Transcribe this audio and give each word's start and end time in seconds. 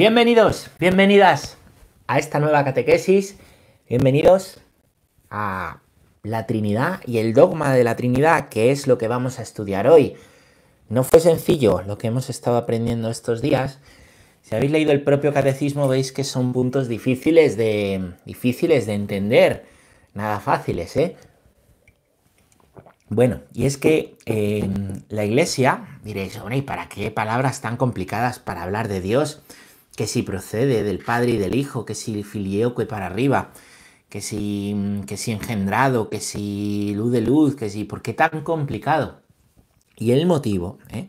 Bienvenidos, 0.00 0.70
bienvenidas 0.78 1.58
a 2.06 2.18
esta 2.18 2.38
nueva 2.38 2.64
catequesis. 2.64 3.36
Bienvenidos 3.86 4.58
a 5.28 5.82
la 6.22 6.46
Trinidad 6.46 7.02
y 7.04 7.18
el 7.18 7.34
dogma 7.34 7.74
de 7.74 7.84
la 7.84 7.96
Trinidad, 7.96 8.48
que 8.48 8.70
es 8.70 8.86
lo 8.86 8.96
que 8.96 9.08
vamos 9.08 9.38
a 9.38 9.42
estudiar 9.42 9.86
hoy. 9.88 10.14
No 10.88 11.04
fue 11.04 11.20
sencillo 11.20 11.82
lo 11.86 11.98
que 11.98 12.06
hemos 12.06 12.30
estado 12.30 12.56
aprendiendo 12.56 13.10
estos 13.10 13.42
días. 13.42 13.78
Si 14.40 14.54
habéis 14.54 14.72
leído 14.72 14.92
el 14.92 15.02
propio 15.02 15.34
catecismo 15.34 15.86
veis 15.86 16.12
que 16.12 16.24
son 16.24 16.54
puntos 16.54 16.88
difíciles 16.88 17.58
de, 17.58 18.14
difíciles 18.24 18.86
de 18.86 18.94
entender, 18.94 19.66
nada 20.14 20.40
fáciles, 20.40 20.96
¿eh? 20.96 21.16
Bueno, 23.10 23.42
y 23.52 23.66
es 23.66 23.76
que 23.76 24.16
en 24.24 25.04
la 25.10 25.26
iglesia, 25.26 25.98
diréis, 26.02 26.40
bueno, 26.40 26.56
¿y 26.56 26.62
para 26.62 26.88
qué 26.88 27.10
palabras 27.10 27.60
tan 27.60 27.76
complicadas 27.76 28.38
para 28.38 28.62
hablar 28.62 28.88
de 28.88 29.02
Dios? 29.02 29.42
Que 29.96 30.06
si 30.06 30.22
procede 30.22 30.82
del 30.82 30.98
Padre 30.98 31.32
y 31.32 31.36
del 31.38 31.54
Hijo, 31.54 31.84
que 31.84 31.94
si 31.94 32.22
filioque 32.22 32.86
para 32.86 33.06
arriba, 33.06 33.52
que 34.08 34.20
si, 34.20 35.02
que 35.06 35.16
si 35.16 35.32
engendrado, 35.32 36.08
que 36.08 36.20
si 36.20 36.94
luz 36.94 37.12
de 37.12 37.20
luz, 37.20 37.54
que 37.54 37.70
si, 37.70 37.84
¿por 37.84 38.02
qué 38.02 38.14
tan 38.14 38.42
complicado? 38.42 39.22
Y 39.96 40.12
el 40.12 40.26
motivo 40.26 40.78
¿eh? 40.90 41.08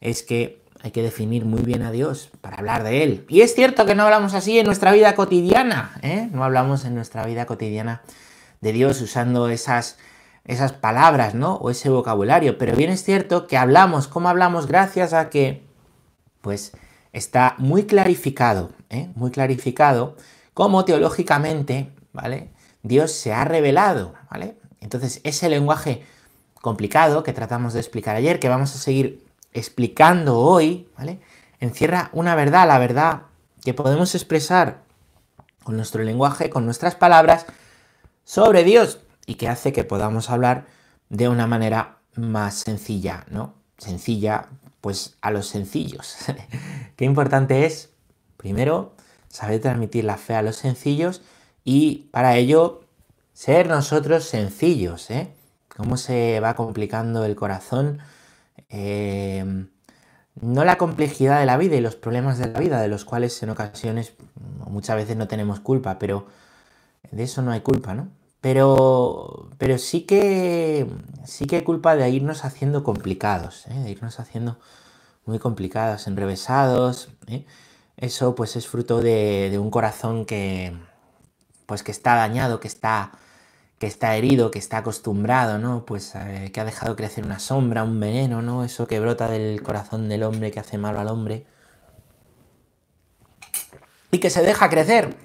es 0.00 0.22
que 0.22 0.62
hay 0.82 0.90
que 0.90 1.02
definir 1.02 1.44
muy 1.44 1.62
bien 1.62 1.82
a 1.82 1.90
Dios 1.90 2.30
para 2.40 2.56
hablar 2.56 2.82
de 2.82 3.02
Él. 3.02 3.26
Y 3.28 3.42
es 3.42 3.54
cierto 3.54 3.86
que 3.86 3.94
no 3.94 4.04
hablamos 4.04 4.34
así 4.34 4.58
en 4.58 4.66
nuestra 4.66 4.92
vida 4.92 5.14
cotidiana, 5.14 5.98
¿eh? 6.02 6.28
no 6.32 6.44
hablamos 6.44 6.84
en 6.84 6.94
nuestra 6.94 7.24
vida 7.26 7.46
cotidiana 7.46 8.02
de 8.60 8.72
Dios 8.72 9.00
usando 9.00 9.48
esas 9.48 9.98
esas 10.44 10.72
palabras, 10.72 11.34
¿no? 11.34 11.54
O 11.56 11.70
ese 11.70 11.88
vocabulario. 11.88 12.58
Pero 12.58 12.76
bien 12.76 12.90
es 12.90 13.02
cierto 13.02 13.46
que 13.46 13.56
hablamos, 13.56 14.08
¿cómo 14.08 14.28
hablamos? 14.28 14.66
Gracias 14.66 15.12
a 15.12 15.30
que, 15.30 15.64
pues, 16.40 16.72
está 17.14 17.54
muy 17.58 17.84
clarificado, 17.84 18.72
¿eh? 18.90 19.08
Muy 19.14 19.30
clarificado 19.30 20.16
cómo 20.52 20.84
teológicamente, 20.84 21.90
¿vale? 22.12 22.50
Dios 22.82 23.12
se 23.12 23.32
ha 23.32 23.44
revelado, 23.44 24.14
¿vale? 24.30 24.58
Entonces, 24.80 25.20
ese 25.24 25.48
lenguaje 25.48 26.04
complicado 26.60 27.22
que 27.22 27.32
tratamos 27.32 27.72
de 27.72 27.80
explicar 27.80 28.16
ayer, 28.16 28.38
que 28.38 28.48
vamos 28.48 28.74
a 28.74 28.78
seguir 28.78 29.24
explicando 29.52 30.38
hoy, 30.38 30.88
¿vale? 30.98 31.20
Encierra 31.60 32.10
una 32.12 32.34
verdad, 32.34 32.66
la 32.66 32.78
verdad 32.78 33.22
que 33.62 33.74
podemos 33.74 34.14
expresar 34.14 34.82
con 35.62 35.76
nuestro 35.76 36.02
lenguaje, 36.02 36.50
con 36.50 36.66
nuestras 36.66 36.94
palabras, 36.94 37.46
sobre 38.24 38.64
Dios, 38.64 39.00
y 39.24 39.36
que 39.36 39.48
hace 39.48 39.72
que 39.72 39.84
podamos 39.84 40.30
hablar 40.30 40.66
de 41.08 41.28
una 41.28 41.46
manera 41.46 41.98
más 42.16 42.54
sencilla, 42.54 43.24
¿no? 43.30 43.54
Sencilla, 43.78 44.48
pues 44.84 45.16
a 45.22 45.30
los 45.30 45.46
sencillos. 45.46 46.14
Qué 46.96 47.06
importante 47.06 47.64
es, 47.64 47.88
primero, 48.36 48.92
saber 49.30 49.58
transmitir 49.62 50.04
la 50.04 50.18
fe 50.18 50.34
a 50.34 50.42
los 50.42 50.56
sencillos 50.56 51.22
y 51.64 52.10
para 52.10 52.36
ello 52.36 52.82
ser 53.32 53.66
nosotros 53.66 54.24
sencillos, 54.24 55.10
¿eh? 55.10 55.32
Cómo 55.74 55.96
se 55.96 56.38
va 56.40 56.52
complicando 56.52 57.24
el 57.24 57.34
corazón. 57.34 58.00
Eh, 58.68 59.64
no 60.42 60.64
la 60.66 60.76
complejidad 60.76 61.40
de 61.40 61.46
la 61.46 61.56
vida 61.56 61.76
y 61.76 61.80
los 61.80 61.96
problemas 61.96 62.36
de 62.36 62.48
la 62.48 62.60
vida, 62.60 62.82
de 62.82 62.88
los 62.88 63.06
cuales 63.06 63.42
en 63.42 63.48
ocasiones 63.48 64.12
muchas 64.66 64.96
veces 64.96 65.16
no 65.16 65.28
tenemos 65.28 65.60
culpa, 65.60 65.98
pero 65.98 66.26
de 67.10 67.22
eso 67.22 67.40
no 67.40 67.52
hay 67.52 67.62
culpa, 67.62 67.94
¿no? 67.94 68.08
Pero, 68.44 69.48
pero 69.56 69.78
sí 69.78 70.02
que 70.02 70.86
sí 71.24 71.46
que 71.46 71.56
hay 71.56 71.62
culpa 71.62 71.96
de 71.96 72.10
irnos 72.10 72.44
haciendo 72.44 72.84
complicados, 72.84 73.66
¿eh? 73.68 73.78
de 73.78 73.90
irnos 73.90 74.20
haciendo 74.20 74.58
muy 75.24 75.38
complicados, 75.38 76.06
enrevesados. 76.08 77.08
¿eh? 77.26 77.46
Eso 77.96 78.34
pues 78.34 78.56
es 78.56 78.68
fruto 78.68 79.00
de, 79.00 79.56
un 79.58 79.70
corazón 79.70 80.26
que 80.26 80.76
pues 81.64 81.82
que 81.82 81.90
está 81.90 82.16
dañado, 82.16 82.60
que 82.60 82.68
está 82.68 83.12
que 83.78 83.86
está 83.86 84.14
herido, 84.14 84.50
que 84.50 84.58
está 84.58 84.76
acostumbrado, 84.78 85.58
¿no? 85.58 85.86
Pues 85.86 86.14
eh, 86.14 86.50
que 86.52 86.60
ha 86.60 86.66
dejado 86.66 86.96
crecer 86.96 87.24
una 87.24 87.38
sombra, 87.38 87.82
un 87.82 87.98
veneno, 87.98 88.42
¿no? 88.42 88.62
Eso 88.62 88.86
que 88.86 89.00
brota 89.00 89.26
del 89.26 89.62
corazón 89.62 90.10
del 90.10 90.22
hombre, 90.22 90.50
que 90.50 90.60
hace 90.60 90.76
malo 90.76 91.00
al 91.00 91.08
hombre. 91.08 91.46
Y 94.10 94.18
que 94.18 94.28
se 94.28 94.42
deja 94.42 94.68
crecer. 94.68 95.16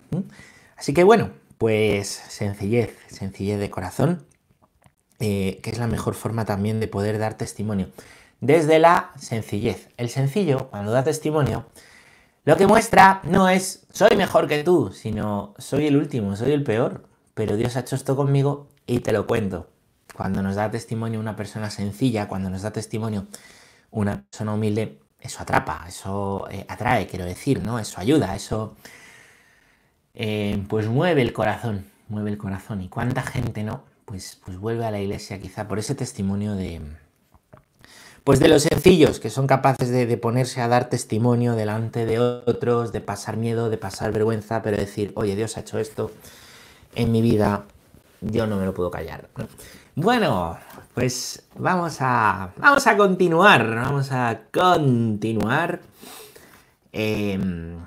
Así 0.77 0.93
que 0.93 1.03
bueno, 1.03 1.31
pues 1.59 2.07
sencillez, 2.29 2.97
sencillez 3.09 3.59
de 3.59 3.69
corazón, 3.69 4.25
eh, 5.19 5.59
que 5.61 5.69
es 5.69 5.77
la 5.77 5.87
mejor 5.87 6.15
forma 6.15 6.45
también 6.45 6.79
de 6.79 6.87
poder 6.87 7.19
dar 7.19 7.33
testimonio. 7.33 7.89
Desde 8.39 8.79
la 8.79 9.11
sencillez. 9.17 9.89
El 9.97 10.09
sencillo, 10.09 10.69
cuando 10.69 10.93
da 10.93 11.03
testimonio, 11.03 11.65
lo 12.45 12.55
que 12.55 12.65
muestra 12.65 13.19
no 13.25 13.49
es 13.49 13.85
soy 13.91 14.15
mejor 14.15 14.47
que 14.47 14.63
tú, 14.63 14.93
sino 14.93 15.53
soy 15.57 15.87
el 15.87 15.97
último, 15.97 16.37
soy 16.37 16.53
el 16.53 16.63
peor, 16.63 17.09
pero 17.33 17.57
Dios 17.57 17.75
ha 17.75 17.81
hecho 17.81 17.97
esto 17.97 18.15
conmigo 18.15 18.69
y 18.87 19.01
te 19.01 19.11
lo 19.11 19.27
cuento. 19.27 19.67
Cuando 20.15 20.41
nos 20.41 20.55
da 20.55 20.71
testimonio 20.71 21.19
una 21.19 21.35
persona 21.35 21.69
sencilla, 21.69 22.29
cuando 22.29 22.49
nos 22.49 22.61
da 22.61 22.71
testimonio 22.71 23.27
una 23.91 24.23
persona 24.23 24.53
humilde, 24.53 25.01
eso 25.19 25.41
atrapa, 25.41 25.83
eso 25.89 26.47
eh, 26.49 26.65
atrae, 26.69 27.05
quiero 27.07 27.25
decir, 27.25 27.61
¿no? 27.61 27.79
Eso 27.79 27.99
ayuda, 27.99 28.33
eso 28.33 28.77
eh, 30.21 30.61
pues 30.67 30.85
mueve 30.87 31.21
el 31.21 31.31
corazón, 31.31 31.85
mueve 32.09 32.29
el 32.29 32.37
corazón. 32.37 32.81
¿Y 32.81 32.89
cuánta 32.89 33.21
gente 33.21 33.63
no? 33.63 33.83
Pues, 34.03 34.37
pues 34.43 34.57
vuelve 34.57 34.85
a 34.85 34.91
la 34.91 34.99
iglesia 34.99 35.39
quizá 35.39 35.67
por 35.67 35.79
ese 35.79 35.95
testimonio 35.95 36.55
de... 36.55 36.81
Pues 38.25 38.41
de 38.41 38.49
los 38.49 38.63
sencillos, 38.63 39.21
que 39.21 39.29
son 39.29 39.47
capaces 39.47 39.89
de, 39.89 40.17
ponerse 40.17 40.59
a 40.59 40.67
dar 40.67 40.89
testimonio 40.89 41.55
delante 41.55 42.05
de 42.05 42.19
otros, 42.19 42.91
de 42.91 42.99
pasar 42.99 43.37
miedo, 43.37 43.69
de 43.69 43.77
pasar 43.77 44.11
vergüenza, 44.11 44.61
pero 44.61 44.75
decir, 44.75 45.13
oye, 45.15 45.37
Dios 45.37 45.55
ha 45.55 45.61
hecho 45.61 45.79
esto 45.79 46.11
en 46.95 47.13
mi 47.13 47.21
vida, 47.21 47.63
yo 48.19 48.45
no 48.45 48.57
me 48.57 48.65
lo 48.65 48.73
puedo 48.73 48.91
callar. 48.91 49.29
Bueno, 49.95 50.59
pues 50.93 51.43
vamos 51.55 51.97
a, 52.01 52.51
vamos 52.57 52.85
a 52.87 52.97
continuar, 52.97 53.73
vamos 53.73 54.11
a 54.11 54.41
continuar. 54.51 55.79
Em, 56.91 57.77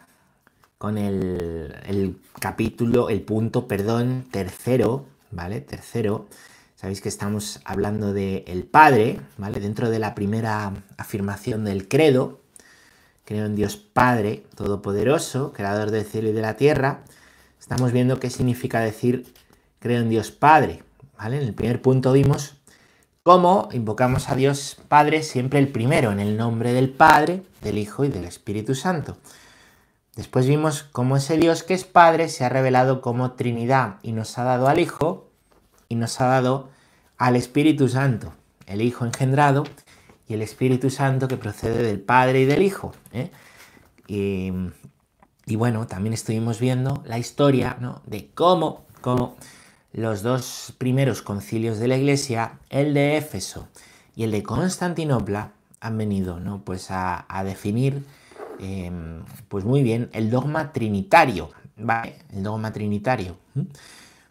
con 0.83 0.99
el, 0.99 2.19
capítulo, 2.41 3.09
el 3.09 3.21
punto, 3.21 3.69
perdón, 3.69 4.27
tercero, 4.33 5.07
¿vale? 5.31 5.61
Tercero. 5.61 6.27
Sabéis 6.75 7.01
que 7.01 7.09
estamos 7.09 7.61
hablando 7.65 8.13
del 8.13 8.43
el 8.49 8.65
Padre, 8.65 9.21
¿vale? 9.39 9.61
Dentro 9.61 9.91
de 9.91 10.01
la 10.01 10.17
primera 10.17 10.73
afirmación 10.97 11.65
del 11.65 11.87
credo, 11.87 12.41
creo 13.25 13.47
en 13.47 13.55
Dios 13.55 13.77
Padre 13.77 14.43
Todopoderoso, 14.57 15.53
Creador 15.53 15.93
del 15.93 16.05
cielo 16.05 16.31
y 16.31 16.33
de 16.33 16.43
la 16.43 16.57
tierra, 16.57 17.05
estamos 17.61 17.93
viendo 17.93 18.19
qué 18.19 18.29
significa 18.29 18.81
decir 18.81 19.33
creo 19.79 20.01
en 20.01 20.11
Dios 20.11 20.33
Padre, 20.33 20.83
¿vale? 21.17 21.37
En 21.37 21.45
el 21.45 21.55
primer 21.55 21.81
punto 21.81 22.11
vimos 22.11 22.57
cómo 23.23 23.69
invocamos 23.71 24.31
a 24.31 24.35
Dios 24.35 24.79
Padre 24.89 25.23
siempre 25.23 25.61
el 25.61 25.69
primero, 25.69 26.11
en 26.11 26.19
el 26.19 26.37
nombre 26.37 26.73
del 26.73 26.91
Padre, 26.91 27.45
del 27.61 27.79
Hijo 27.79 28.05
y 28.05 28.09
del 28.09 28.25
Espíritu 28.25 28.75
Santo. 28.75 29.17
Después 30.17 30.47
vimos 30.47 30.83
cómo 30.83 31.17
ese 31.17 31.39
Dios 31.39 31.63
que 31.63 31.73
es 31.73 31.85
Padre 31.85 32.29
se 32.29 32.45
ha 32.45 32.51
revelado 32.51 33.01
como 33.01 33.33
Trinidad 33.33 33.97
y 34.03 34.13
nos 34.13 34.37
ha 34.37 34.45
dado 34.45 34.69
al 34.69 34.79
Hijo 34.79 35.31
y 35.89 35.95
nos 35.95 36.21
ha 36.21 36.27
dado 36.27 36.69
al 37.17 37.35
Espíritu 37.35 37.89
Santo, 37.89 38.35
el 38.67 38.83
Hijo 38.83 39.07
engendrado 39.07 39.65
y 40.29 40.35
el 40.35 40.43
Espíritu 40.43 40.91
Santo 40.91 41.29
que 41.29 41.39
procede 41.39 41.83
del 41.83 42.01
Padre 42.01 42.43
y 42.43 42.45
del 42.45 42.63
Hijo. 42.63 42.93
¿eh? 43.13 43.31
Y, 44.07 45.57
bueno, 45.57 45.87
también 45.87 46.13
estuvimos 46.13 46.61
viendo 46.61 47.03
la 47.07 47.19
historia 47.19 47.79
de 48.07 48.29
cómo, 48.35 48.85
cómo 49.01 49.37
los 49.93 50.23
dos 50.23 50.75
primeros 50.77 51.23
concilios 51.23 51.79
de 51.79 51.89
la 51.89 51.97
Iglesia, 51.97 52.59
el 52.69 52.93
de 52.93 53.17
Éfeso 53.17 53.69
y 54.15 54.25
el 54.25 54.31
de 54.31 54.43
Constantinopla, 54.43 55.53
han 55.81 55.97
venido 55.97 56.39
¿no? 56.39 56.63
pues 56.63 56.91
a, 56.91 57.25
a 57.29 57.45
definir 57.45 58.05
Em, 58.63 59.25
pues 59.49 59.65
muy 59.65 59.83
bien, 59.83 60.09
el 60.13 60.31
dogma 60.31 60.73
trinitario, 60.73 61.51
¿vale? 61.77 62.17
El 62.33 62.45
dogma 62.45 62.73
trinitario. 62.73 63.37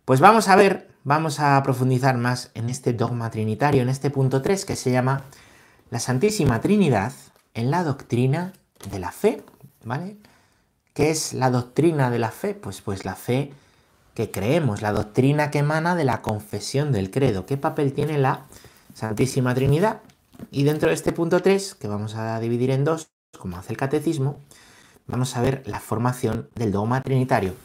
Pues 0.05 0.21
vamos 0.21 0.47
a 0.47 0.55
ver, 0.55 0.87
vamos 1.03 1.41
a 1.41 1.61
profundizar 1.63 2.15
más 2.15 2.49
en 2.53 2.69
este 2.69 2.93
dogma 2.93 3.29
trinitario, 3.29 3.81
en 3.81 3.89
este 3.89 4.09
punto 4.09 4.41
3, 4.41 4.63
que 4.63 4.77
se 4.77 4.89
llama 4.89 5.25
la 5.89 5.99
Santísima 5.99 6.61
Trinidad 6.61 7.11
en 7.53 7.71
la 7.71 7.83
doctrina 7.83 8.53
de 8.89 8.99
la 8.99 9.11
fe, 9.11 9.43
¿vale? 9.83 10.15
¿Qué 10.93 11.09
es 11.09 11.33
la 11.33 11.51
doctrina 11.51 12.09
de 12.09 12.19
la 12.19 12.31
fe? 12.31 12.53
Pues, 12.53 12.79
pues 12.79 13.03
la 13.03 13.15
fe 13.15 13.51
que 14.13 14.31
creemos, 14.31 14.81
la 14.81 14.93
doctrina 14.93 15.51
que 15.51 15.59
emana 15.59 15.93
de 15.95 16.05
la 16.05 16.21
confesión 16.21 16.93
del 16.93 17.11
credo. 17.11 17.45
¿Qué 17.45 17.57
papel 17.57 17.91
tiene 17.91 18.17
la 18.17 18.45
Santísima 18.93 19.53
Trinidad? 19.53 20.01
Y 20.51 20.63
dentro 20.63 20.87
de 20.87 20.95
este 20.95 21.11
punto 21.11 21.41
3, 21.41 21.75
que 21.75 21.89
vamos 21.89 22.15
a 22.15 22.39
dividir 22.39 22.71
en 22.71 22.85
dos, 22.85 23.11
como 23.37 23.57
hace 23.57 23.73
el 23.73 23.77
catecismo, 23.77 24.39
vamos 25.07 25.35
a 25.35 25.41
ver 25.41 25.63
la 25.65 25.79
formación 25.79 26.49
del 26.55 26.71
dogma 26.71 27.01
trinitario 27.01 27.55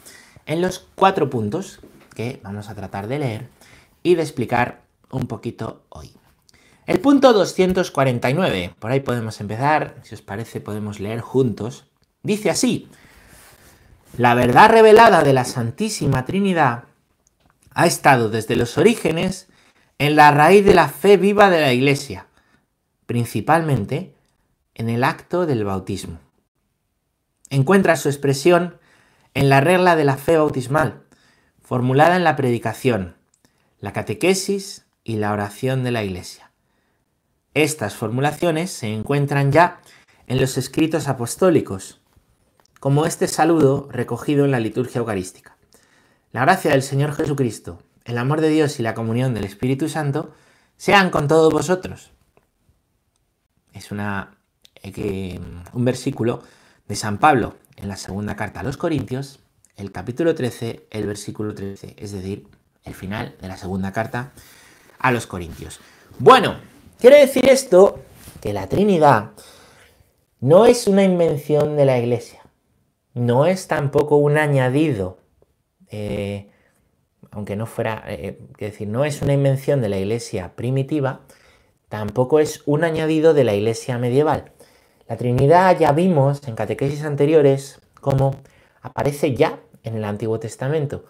en 0.45 0.61
los 0.61 0.87
cuatro 0.95 1.29
puntos 1.29 1.79
que 2.15 2.39
vamos 2.43 2.69
a 2.69 2.75
tratar 2.75 3.07
de 3.07 3.19
leer 3.19 3.47
y 4.01 4.15
de 4.15 4.23
explicar 4.23 4.81
un 5.11 5.27
poquito 5.27 5.83
hoy. 5.89 6.11
El 6.85 6.99
punto 6.99 7.33
249, 7.33 8.73
por 8.79 8.91
ahí 8.91 9.01
podemos 9.01 9.39
empezar, 9.41 9.95
si 10.03 10.15
os 10.15 10.21
parece 10.21 10.61
podemos 10.61 10.99
leer 10.99 11.19
juntos, 11.19 11.85
dice 12.23 12.49
así, 12.49 12.89
La 14.17 14.33
verdad 14.33 14.69
revelada 14.69 15.21
de 15.21 15.33
la 15.33 15.43
Santísima 15.43 16.25
Trinidad 16.25 16.85
ha 17.73 17.85
estado 17.85 18.29
desde 18.29 18.55
los 18.55 18.77
orígenes 18.77 19.47
en 19.99 20.15
la 20.15 20.31
raíz 20.31 20.65
de 20.65 20.73
la 20.73 20.87
fe 20.87 21.17
viva 21.17 21.49
de 21.49 21.61
la 21.61 21.73
Iglesia, 21.73 22.27
principalmente 23.05 24.16
en 24.77 24.89
el 24.89 25.03
acto 25.03 25.47
del 25.47 25.65
bautismo. 25.65 26.19
Encuentra 27.49 27.95
su 27.95 28.09
expresión 28.09 28.77
en 29.33 29.49
la 29.49 29.59
regla 29.59 29.95
de 29.95 30.05
la 30.05 30.17
fe 30.17 30.37
bautismal, 30.37 31.01
formulada 31.59 32.15
en 32.15 32.23
la 32.23 32.35
predicación, 32.35 33.15
la 33.79 33.91
catequesis 33.91 34.85
y 35.03 35.15
la 35.15 35.33
oración 35.33 35.83
de 35.83 35.91
la 35.91 36.03
Iglesia. 36.03 36.51
Estas 37.55 37.95
formulaciones 37.95 38.69
se 38.69 38.93
encuentran 38.93 39.51
ya 39.51 39.81
en 40.27 40.39
los 40.39 40.59
escritos 40.59 41.07
apostólicos, 41.07 41.99
como 42.79 43.07
este 43.07 43.27
saludo 43.27 43.89
recogido 43.91 44.45
en 44.45 44.51
la 44.51 44.59
liturgia 44.59 44.99
eucarística. 44.99 45.57
La 46.31 46.41
gracia 46.41 46.69
del 46.69 46.83
Señor 46.83 47.13
Jesucristo, 47.13 47.81
el 48.05 48.19
amor 48.19 48.41
de 48.41 48.49
Dios 48.49 48.79
y 48.79 48.83
la 48.83 48.93
comunión 48.93 49.33
del 49.33 49.45
Espíritu 49.45 49.89
Santo 49.89 50.35
sean 50.75 51.09
con 51.09 51.27
todos 51.27 51.51
vosotros. 51.51 52.11
Es 53.73 53.91
una, 53.91 54.36
eh, 54.95 55.39
un 55.73 55.85
versículo 55.85 56.41
de 56.87 56.95
San 56.95 57.17
Pablo 57.17 57.55
en 57.75 57.87
la 57.87 57.97
segunda 57.97 58.35
carta 58.35 58.61
a 58.61 58.63
los 58.63 58.77
Corintios, 58.77 59.39
el 59.75 59.91
capítulo 59.91 60.33
13, 60.33 60.87
el 60.89 61.05
versículo 61.05 61.53
13, 61.53 61.95
es 61.97 62.11
decir, 62.11 62.47
el 62.83 62.95
final 62.95 63.35
de 63.41 63.47
la 63.47 63.57
segunda 63.57 63.91
carta 63.91 64.31
a 64.99 65.11
los 65.11 65.27
Corintios. 65.27 65.79
Bueno, 66.19 66.55
quiere 66.99 67.19
decir 67.19 67.47
esto 67.47 67.99
que 68.41 68.53
la 68.53 68.67
Trinidad 68.67 69.31
no 70.39 70.65
es 70.65 70.87
una 70.87 71.03
invención 71.03 71.75
de 71.77 71.85
la 71.85 71.99
Iglesia, 71.99 72.41
no 73.13 73.45
es 73.45 73.67
tampoco 73.67 74.17
un 74.17 74.37
añadido, 74.37 75.19
eh, 75.89 76.49
aunque 77.31 77.55
no 77.55 77.65
fuera, 77.65 78.03
eh, 78.07 78.39
decir, 78.57 78.87
no 78.87 79.05
es 79.05 79.21
una 79.21 79.33
invención 79.33 79.81
de 79.81 79.89
la 79.89 79.97
Iglesia 79.97 80.55
primitiva, 80.55 81.21
tampoco 81.89 82.39
es 82.39 82.63
un 82.65 82.83
añadido 82.83 83.33
de 83.33 83.43
la 83.43 83.53
Iglesia 83.53 83.97
medieval. 83.97 84.51
La 85.07 85.15
Trinidad 85.15 85.77
ya 85.79 85.91
vimos 85.93 86.45
en 86.47 86.55
catequesis 86.55 87.03
anteriores 87.03 87.79
cómo 88.01 88.35
aparece 88.81 89.35
ya 89.35 89.59
en 89.83 89.95
el 89.95 90.03
Antiguo 90.03 90.39
Testamento 90.39 91.05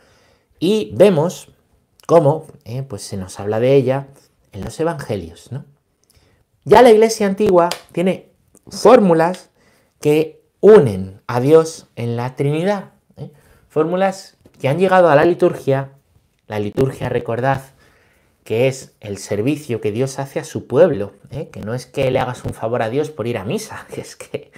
y 0.59 0.91
vemos 0.95 1.51
cómo 2.05 2.45
eh, 2.65 2.83
pues 2.83 3.01
se 3.01 3.17
nos 3.17 3.39
habla 3.39 3.59
de 3.59 3.75
ella 3.75 4.07
en 4.51 4.63
los 4.63 4.79
Evangelios. 4.79 5.51
¿no? 5.51 5.65
Ya 6.63 6.81
la 6.81 6.91
Iglesia 6.91 7.25
antigua 7.25 7.69
tiene 7.91 8.31
fórmulas 8.67 9.49
que 9.99 10.43
unen 10.59 11.21
a 11.27 11.39
Dios 11.39 11.87
en 11.95 12.17
la 12.17 12.35
Trinidad. 12.35 12.91
¿eh? 13.15 13.31
Fórmulas 13.67 14.37
que 14.59 14.67
han 14.67 14.77
llegado 14.77 15.09
a 15.09 15.15
la 15.15 15.25
liturgia. 15.25 15.91
La 16.47 16.59
liturgia, 16.59 17.09
recordad, 17.09 17.61
que 18.47 18.69
es 18.69 18.95
el 19.01 19.17
servicio 19.17 19.81
que 19.81 19.91
Dios 19.91 20.19
hace 20.19 20.39
a 20.39 20.45
su 20.45 20.67
pueblo, 20.67 21.11
¿eh? 21.31 21.49
que 21.51 21.59
no 21.59 21.73
es 21.73 21.85
que 21.85 22.09
le 22.11 22.19
hagas 22.19 22.45
un 22.45 22.53
favor 22.53 22.81
a 22.81 22.89
Dios 22.89 23.09
por 23.09 23.27
ir 23.27 23.37
a 23.37 23.43
misa, 23.43 23.85
que 23.93 23.99
es 23.99 24.15
que, 24.15 24.53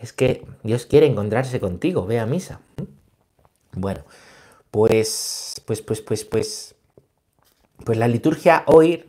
es 0.00 0.14
que 0.14 0.46
Dios 0.62 0.86
quiere 0.86 1.04
encontrarse 1.04 1.60
contigo, 1.60 2.06
ve 2.06 2.20
a 2.20 2.24
misa. 2.24 2.62
Bueno, 3.72 4.02
pues, 4.70 5.60
pues, 5.66 5.82
pues, 5.82 6.00
pues, 6.00 6.24
pues, 6.24 6.74
pues 7.84 7.98
la 7.98 8.08
liturgia 8.08 8.62
hoy 8.64 9.04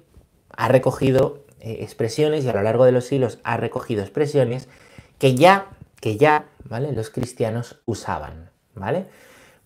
ha 0.49 0.67
recogido 0.67 1.45
eh, 1.61 1.77
expresiones 1.79 2.43
y 2.43 2.49
a 2.49 2.53
lo 2.53 2.61
largo 2.61 2.83
de 2.83 2.91
los 2.91 3.05
siglos 3.05 3.39
ha 3.45 3.55
recogido 3.55 4.01
expresiones 4.01 4.67
que 5.17 5.35
ya, 5.35 5.69
que 6.01 6.17
ya, 6.17 6.49
¿vale? 6.65 6.91
Los 6.91 7.09
cristianos 7.09 7.79
usaban, 7.85 8.49
¿vale? 8.75 9.07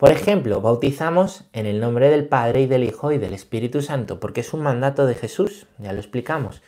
Por 0.03 0.11
ejemplo, 0.11 0.59
bautizamos 0.59 1.45
en 1.53 1.65
el 1.65 1.79
nombre 1.79 2.09
del 2.09 2.27
Padre 2.27 2.63
y 2.63 2.65
del 2.65 2.83
Hijo 2.83 3.13
y 3.13 3.17
del 3.17 3.33
Espíritu 3.33 3.81
Santo, 3.81 4.19
porque 4.19 4.41
es 4.41 4.53
un 4.53 4.61
mandato 4.61 5.05
de 5.05 5.15
Jesús, 5.15 5.65
ya 5.77 5.93
lo 5.93 5.99
explicamos. 5.99 6.61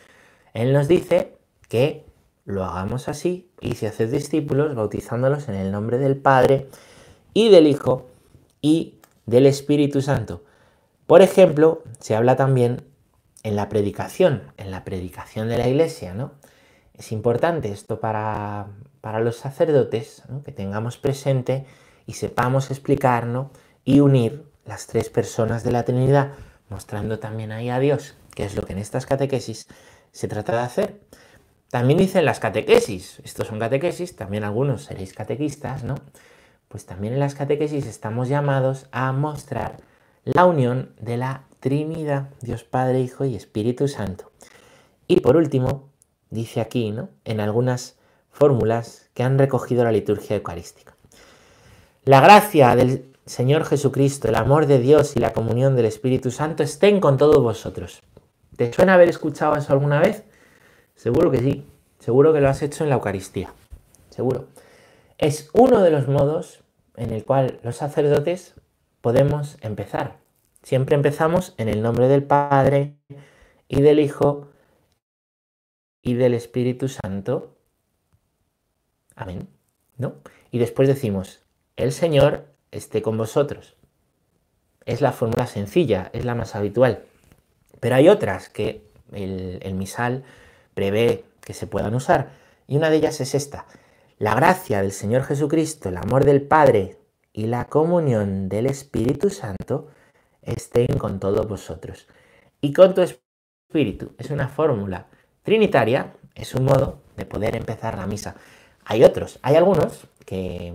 Él 0.53 0.71
nos 0.71 0.87
dice 0.87 1.35
que 1.67 2.05
lo 2.45 2.63
hagamos 2.63 3.09
así 3.09 3.49
y 3.59 3.75
si 3.75 3.87
haces 3.87 4.11
discípulos, 4.11 4.73
bautizándolos 4.73 5.49
en 5.49 5.55
el 5.55 5.73
nombre 5.73 5.97
del 5.97 6.15
Padre 6.15 6.69
y 7.33 7.49
del 7.49 7.67
Hijo 7.67 8.05
y 8.61 8.99
del 9.25 9.47
Espíritu 9.47 10.01
Santo. 10.01 10.41
Por 11.05 11.21
ejemplo, 11.21 11.83
se 11.99 12.15
habla 12.15 12.37
también 12.37 12.83
en 13.43 13.57
la 13.57 13.67
predicación, 13.67 14.43
en 14.55 14.71
la 14.71 14.85
predicación 14.85 15.49
de 15.49 15.57
la 15.57 15.67
iglesia, 15.67 16.13
¿no? 16.13 16.31
Es 16.93 17.11
importante 17.11 17.69
esto 17.69 17.99
para, 17.99 18.67
para 19.01 19.19
los 19.19 19.35
sacerdotes, 19.35 20.23
que 20.45 20.53
tengamos 20.53 20.97
presente 20.97 21.65
y 22.05 22.13
sepamos 22.13 22.71
explicarnos 22.71 23.47
y 23.83 23.99
unir 23.99 24.45
las 24.65 24.87
tres 24.87 25.09
personas 25.09 25.63
de 25.63 25.71
la 25.71 25.83
Trinidad, 25.83 26.33
mostrando 26.69 27.19
también 27.19 27.51
ahí 27.51 27.69
a 27.69 27.79
Dios, 27.79 28.15
que 28.33 28.45
es 28.45 28.55
lo 28.55 28.63
que 28.63 28.73
en 28.73 28.79
estas 28.79 29.05
catequesis 29.05 29.67
se 30.11 30.27
trata 30.27 30.53
de 30.53 30.59
hacer. 30.59 31.01
También 31.69 31.99
dicen 31.99 32.25
las 32.25 32.39
catequesis, 32.39 33.19
estos 33.23 33.47
son 33.47 33.59
catequesis, 33.59 34.15
también 34.15 34.43
algunos 34.43 34.85
seréis 34.85 35.13
catequistas, 35.13 35.83
¿no? 35.83 35.95
Pues 36.67 36.85
también 36.85 37.13
en 37.13 37.19
las 37.19 37.35
catequesis 37.35 37.85
estamos 37.85 38.29
llamados 38.29 38.87
a 38.91 39.11
mostrar 39.11 39.77
la 40.23 40.45
unión 40.45 40.95
de 40.99 41.17
la 41.17 41.43
Trinidad, 41.59 42.29
Dios 42.41 42.63
Padre, 42.63 43.01
Hijo 43.01 43.25
y 43.25 43.35
Espíritu 43.35 43.87
Santo. 43.87 44.31
Y 45.07 45.19
por 45.19 45.35
último, 45.37 45.89
dice 46.29 46.61
aquí, 46.61 46.91
¿no? 46.91 47.09
En 47.23 47.39
algunas 47.39 47.97
fórmulas 48.31 49.09
que 49.13 49.23
han 49.23 49.37
recogido 49.37 49.83
la 49.83 49.91
liturgia 49.91 50.35
eucarística. 50.35 50.94
La 52.05 52.21
gracia 52.21 52.75
del 52.75 53.11
Señor 53.25 53.65
Jesucristo, 53.65 54.27
el 54.27 54.35
amor 54.35 54.67
de 54.67 54.77
Dios 54.77 55.15
y 55.15 55.19
la 55.19 55.33
comunión 55.33 55.75
del 55.75 55.87
Espíritu 55.87 56.29
Santo 56.29 56.61
estén 56.61 56.99
con 56.99 57.17
todos 57.17 57.41
vosotros. 57.41 58.03
¿Te 58.55 58.71
suena 58.71 58.93
haber 58.93 59.09
escuchado 59.09 59.55
eso 59.55 59.73
alguna 59.73 59.99
vez? 59.99 60.23
Seguro 60.93 61.31
que 61.31 61.39
sí. 61.39 61.65
Seguro 61.97 62.31
que 62.31 62.41
lo 62.41 62.49
has 62.49 62.61
hecho 62.61 62.83
en 62.83 62.91
la 62.91 62.97
Eucaristía. 62.97 63.51
Seguro. 64.11 64.49
Es 65.17 65.49
uno 65.53 65.81
de 65.81 65.89
los 65.89 66.07
modos 66.07 66.61
en 66.95 67.11
el 67.11 67.25
cual 67.25 67.59
los 67.63 67.77
sacerdotes 67.77 68.53
podemos 69.01 69.57
empezar. 69.61 70.17
Siempre 70.61 70.93
empezamos 70.93 71.55
en 71.57 71.69
el 71.69 71.81
nombre 71.81 72.07
del 72.07 72.23
Padre 72.23 72.97
y 73.67 73.81
del 73.81 73.99
Hijo 73.99 74.49
y 76.03 76.13
del 76.13 76.35
Espíritu 76.35 76.87
Santo. 76.87 77.55
Amén. 79.15 79.47
¿No? 79.97 80.17
Y 80.51 80.59
después 80.59 80.87
decimos, 80.87 81.44
el 81.75 81.91
Señor 81.91 82.45
esté 82.71 83.01
con 83.01 83.17
vosotros. 83.17 83.75
Es 84.85 85.01
la 85.01 85.11
fórmula 85.11 85.47
sencilla, 85.47 86.09
es 86.13 86.25
la 86.25 86.35
más 86.35 86.55
habitual. 86.55 87.03
Pero 87.79 87.95
hay 87.95 88.09
otras 88.09 88.49
que 88.49 88.87
el, 89.11 89.73
misal 89.73 90.23
prevé 90.73 91.25
que 91.41 91.53
se 91.53 91.67
puedan 91.67 91.95
usar. 91.95 92.31
Y 92.67 92.77
una 92.77 92.89
de 92.89 92.97
ellas 92.97 93.19
es 93.21 93.35
esta. 93.35 93.65
La 94.17 94.35
gracia 94.35 94.81
del 94.81 94.91
Señor 94.91 95.23
Jesucristo, 95.23 95.89
el 95.89 95.97
amor 95.97 96.23
del 96.23 96.41
Padre 96.41 96.97
y 97.33 97.47
la 97.47 97.65
comunión 97.65 98.47
del 98.47 98.67
Espíritu 98.67 99.29
Santo 99.29 99.89
estén 100.41 100.97
con 100.97 101.19
todos 101.19 101.47
vosotros. 101.47 102.07
Y 102.61 102.71
con 102.73 102.93
tu 102.93 103.01
Espíritu. 103.01 104.15
Es 104.17 104.29
una 104.29 104.47
fórmula 104.47 105.07
trinitaria, 105.43 106.13
es 106.33 106.55
un 106.55 106.65
modo 106.65 107.01
de 107.17 107.25
poder 107.25 107.55
empezar 107.55 107.97
la 107.97 108.07
misa. 108.07 108.35
Hay 108.85 109.03
otros, 109.03 109.39
hay 109.41 109.55
algunos 109.55 110.07
que 110.25 110.73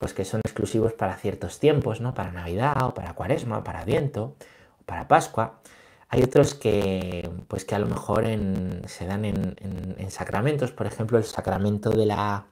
pues 0.00 0.14
que 0.14 0.24
son 0.24 0.40
exclusivos 0.42 0.94
para 0.94 1.16
ciertos 1.16 1.60
tiempos, 1.60 2.00
¿no? 2.00 2.14
Para 2.14 2.32
Navidad 2.32 2.82
o 2.82 2.94
para 2.94 3.12
Cuaresma, 3.14 3.62
para 3.62 3.80
Adviento, 3.80 4.34
o 4.80 4.84
para 4.86 5.06
Pascua. 5.06 5.60
Hay 6.08 6.22
otros 6.22 6.54
que, 6.54 7.30
pues 7.48 7.66
que 7.66 7.74
a 7.74 7.78
lo 7.78 7.86
mejor 7.86 8.24
se 8.86 9.06
dan 9.06 9.26
en, 9.26 10.10
sacramentos, 10.10 10.72
por 10.72 10.86
ejemplo, 10.86 11.18
el 11.18 11.24
sacramento 11.24 11.90
de 11.90 12.06
la, 12.06 12.46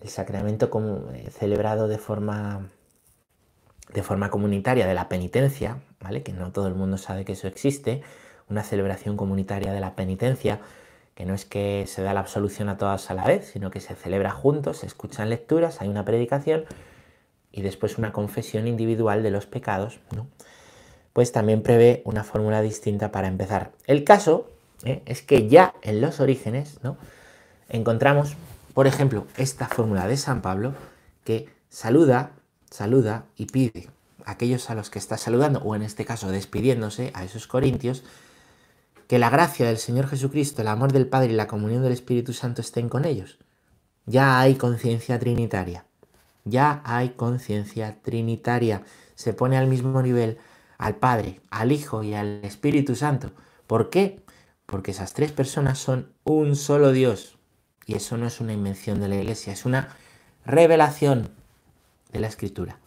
el 0.00 0.08
sacramento 0.08 0.70
como, 0.70 1.10
eh, 1.12 1.28
celebrado 1.30 1.88
de 1.88 1.98
forma, 1.98 2.70
de 3.92 4.02
forma 4.04 4.30
comunitaria 4.30 4.86
de 4.86 4.94
la 4.94 5.08
penitencia, 5.08 5.82
¿vale? 6.00 6.22
Que 6.22 6.32
no 6.32 6.52
todo 6.52 6.68
el 6.68 6.74
mundo 6.74 6.98
sabe 6.98 7.24
que 7.24 7.32
eso 7.32 7.48
existe, 7.48 8.02
una 8.48 8.62
celebración 8.62 9.16
comunitaria 9.16 9.72
de 9.72 9.80
la 9.80 9.96
penitencia, 9.96 10.60
que 11.14 11.24
no 11.24 11.34
es 11.34 11.44
que 11.44 11.84
se 11.86 12.02
da 12.02 12.12
la 12.12 12.20
absolución 12.20 12.68
a 12.68 12.76
todas 12.76 13.10
a 13.10 13.14
la 13.14 13.24
vez, 13.24 13.50
sino 13.52 13.70
que 13.70 13.80
se 13.80 13.94
celebra 13.94 14.30
juntos, 14.30 14.78
se 14.78 14.86
escuchan 14.86 15.30
lecturas, 15.30 15.80
hay 15.80 15.88
una 15.88 16.04
predicación 16.04 16.64
y 17.52 17.62
después 17.62 17.98
una 17.98 18.12
confesión 18.12 18.66
individual 18.66 19.22
de 19.22 19.30
los 19.30 19.46
pecados, 19.46 20.00
¿no? 20.14 20.26
pues 21.12 21.30
también 21.30 21.62
prevé 21.62 22.02
una 22.04 22.24
fórmula 22.24 22.60
distinta 22.60 23.12
para 23.12 23.28
empezar. 23.28 23.70
El 23.86 24.02
caso 24.02 24.50
¿eh? 24.84 25.02
es 25.06 25.22
que 25.22 25.48
ya 25.48 25.74
en 25.82 26.00
los 26.00 26.18
orígenes 26.18 26.80
¿no? 26.82 26.96
encontramos, 27.68 28.34
por 28.74 28.88
ejemplo, 28.88 29.26
esta 29.36 29.68
fórmula 29.68 30.08
de 30.08 30.16
San 30.16 30.42
Pablo 30.42 30.74
que 31.22 31.48
saluda, 31.68 32.32
saluda 32.68 33.26
y 33.36 33.46
pide 33.46 33.88
a 34.24 34.32
aquellos 34.32 34.68
a 34.70 34.74
los 34.74 34.90
que 34.90 34.98
está 34.98 35.16
saludando, 35.16 35.60
o 35.60 35.76
en 35.76 35.82
este 35.82 36.04
caso 36.04 36.32
despidiéndose 36.32 37.12
a 37.14 37.22
esos 37.22 37.46
corintios, 37.46 38.02
que 39.06 39.18
la 39.18 39.30
gracia 39.30 39.66
del 39.66 39.78
Señor 39.78 40.08
Jesucristo, 40.08 40.62
el 40.62 40.68
amor 40.68 40.92
del 40.92 41.06
Padre 41.06 41.32
y 41.32 41.36
la 41.36 41.46
comunión 41.46 41.82
del 41.82 41.92
Espíritu 41.92 42.32
Santo 42.32 42.60
estén 42.60 42.88
con 42.88 43.04
ellos. 43.04 43.38
Ya 44.06 44.40
hay 44.40 44.54
conciencia 44.56 45.18
trinitaria. 45.18 45.86
ya 46.44 46.82
hay 46.84 47.10
conciencia 47.10 47.96
trinitaria. 48.02 48.82
Se 49.14 49.32
pone 49.32 49.56
al 49.56 49.66
mismo 49.66 50.02
nivel 50.02 50.38
al 50.76 50.96
Padre, 50.96 51.40
al 51.50 51.72
Hijo 51.72 52.02
y 52.02 52.14
al 52.14 52.44
Espíritu 52.44 52.94
Santo. 52.94 53.30
¿Por 53.66 53.88
qué? 53.88 54.22
Porque 54.66 54.90
esas 54.90 55.14
tres 55.14 55.32
personas 55.32 55.78
son 55.78 56.12
un 56.24 56.56
solo 56.56 56.92
Dios. 56.92 57.38
Y 57.86 57.94
eso 57.94 58.16
no 58.16 58.26
es 58.26 58.40
una 58.40 58.52
invención 58.52 59.00
de 59.00 59.08
la 59.08 59.16
Iglesia, 59.16 59.52
es 59.52 59.64
una 59.64 59.88
revelación 60.44 61.30
de 62.12 62.20
la 62.20 62.26
Escritura. 62.28 62.78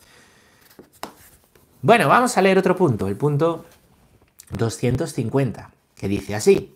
Bueno, 1.81 2.07
vamos 2.07 2.37
a 2.37 2.41
leer 2.41 2.57
otro 2.57 2.75
punto, 2.75 3.07
el 3.07 3.15
punto 3.15 3.65
250, 4.51 5.71
que 5.97 6.07
dice 6.07 6.35
así. 6.35 6.75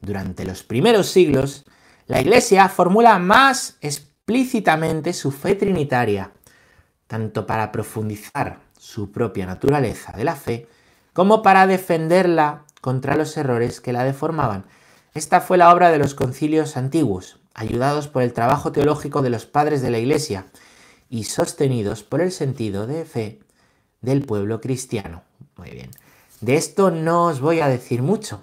Durante 0.00 0.44
los 0.44 0.62
primeros 0.62 1.08
siglos, 1.08 1.64
la 2.06 2.20
Iglesia 2.20 2.68
formula 2.68 3.18
más 3.18 3.76
explícitamente 3.80 5.12
su 5.12 5.30
fe 5.30 5.54
trinitaria, 5.54 6.32
tanto 7.06 7.46
para 7.46 7.70
profundizar 7.72 8.60
su 8.78 9.12
propia 9.12 9.46
naturaleza 9.46 10.12
de 10.12 10.24
la 10.24 10.36
fe, 10.36 10.68
como 11.12 11.42
para 11.42 11.66
defenderla 11.66 12.64
contra 12.80 13.16
los 13.16 13.36
errores 13.36 13.80
que 13.80 13.92
la 13.92 14.04
deformaban. 14.04 14.64
Esta 15.12 15.40
fue 15.40 15.58
la 15.58 15.72
obra 15.74 15.90
de 15.90 15.98
los 15.98 16.14
concilios 16.14 16.76
antiguos, 16.76 17.40
ayudados 17.52 18.08
por 18.08 18.22
el 18.22 18.32
trabajo 18.32 18.72
teológico 18.72 19.22
de 19.22 19.30
los 19.30 19.44
padres 19.44 19.82
de 19.82 19.90
la 19.90 19.98
Iglesia 19.98 20.46
y 21.08 21.24
sostenidos 21.24 22.04
por 22.04 22.20
el 22.20 22.32
sentido 22.32 22.86
de 22.86 23.04
fe 23.04 23.40
del 24.00 24.22
pueblo 24.22 24.60
cristiano. 24.60 25.24
Muy 25.56 25.70
bien. 25.70 25.90
De 26.40 26.56
esto 26.56 26.90
no 26.90 27.26
os 27.26 27.40
voy 27.40 27.60
a 27.60 27.68
decir 27.68 28.00
mucho, 28.00 28.40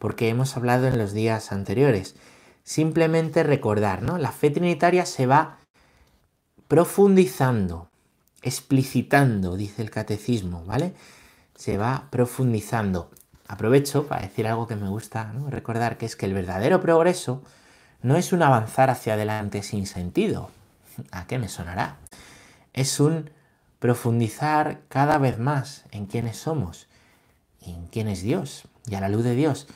porque 0.00 0.28
hemos 0.28 0.56
hablado 0.56 0.88
en 0.88 0.98
los 0.98 1.12
días 1.12 1.52
anteriores. 1.52 2.16
Simplemente 2.64 3.44
recordar, 3.44 4.02
¿no? 4.02 4.18
La 4.18 4.32
fe 4.32 4.50
trinitaria 4.50 5.06
se 5.06 5.26
va 5.26 5.58
profundizando, 6.66 7.88
explicitando, 8.42 9.56
dice 9.56 9.82
el 9.82 9.90
catecismo, 9.90 10.64
¿vale? 10.64 10.94
Se 11.54 11.78
va 11.78 12.08
profundizando. 12.10 13.12
Aprovecho 13.46 14.08
para 14.08 14.22
decir 14.22 14.48
algo 14.48 14.66
que 14.66 14.74
me 14.74 14.88
gusta 14.88 15.32
recordar, 15.48 15.98
que 15.98 16.06
es 16.06 16.16
que 16.16 16.26
el 16.26 16.34
verdadero 16.34 16.80
progreso 16.80 17.42
no 18.02 18.16
es 18.16 18.32
un 18.32 18.42
avanzar 18.42 18.90
hacia 18.90 19.14
adelante 19.14 19.62
sin 19.62 19.86
sentido. 19.86 20.50
¿A 21.12 21.28
qué 21.28 21.38
me 21.38 21.48
sonará? 21.48 21.98
Es 22.72 22.98
un 22.98 23.30
profundizar 23.78 24.80
cada 24.88 25.18
vez 25.18 25.38
más 25.38 25.84
en 25.92 26.06
quiénes 26.06 26.36
somos 26.36 26.88
en 27.64 27.86
quién 27.86 28.08
es 28.08 28.22
Dios 28.22 28.68
y 28.86 28.94
a 28.94 29.00
la 29.00 29.08
luz 29.08 29.24
de 29.24 29.34
Dios. 29.34 29.66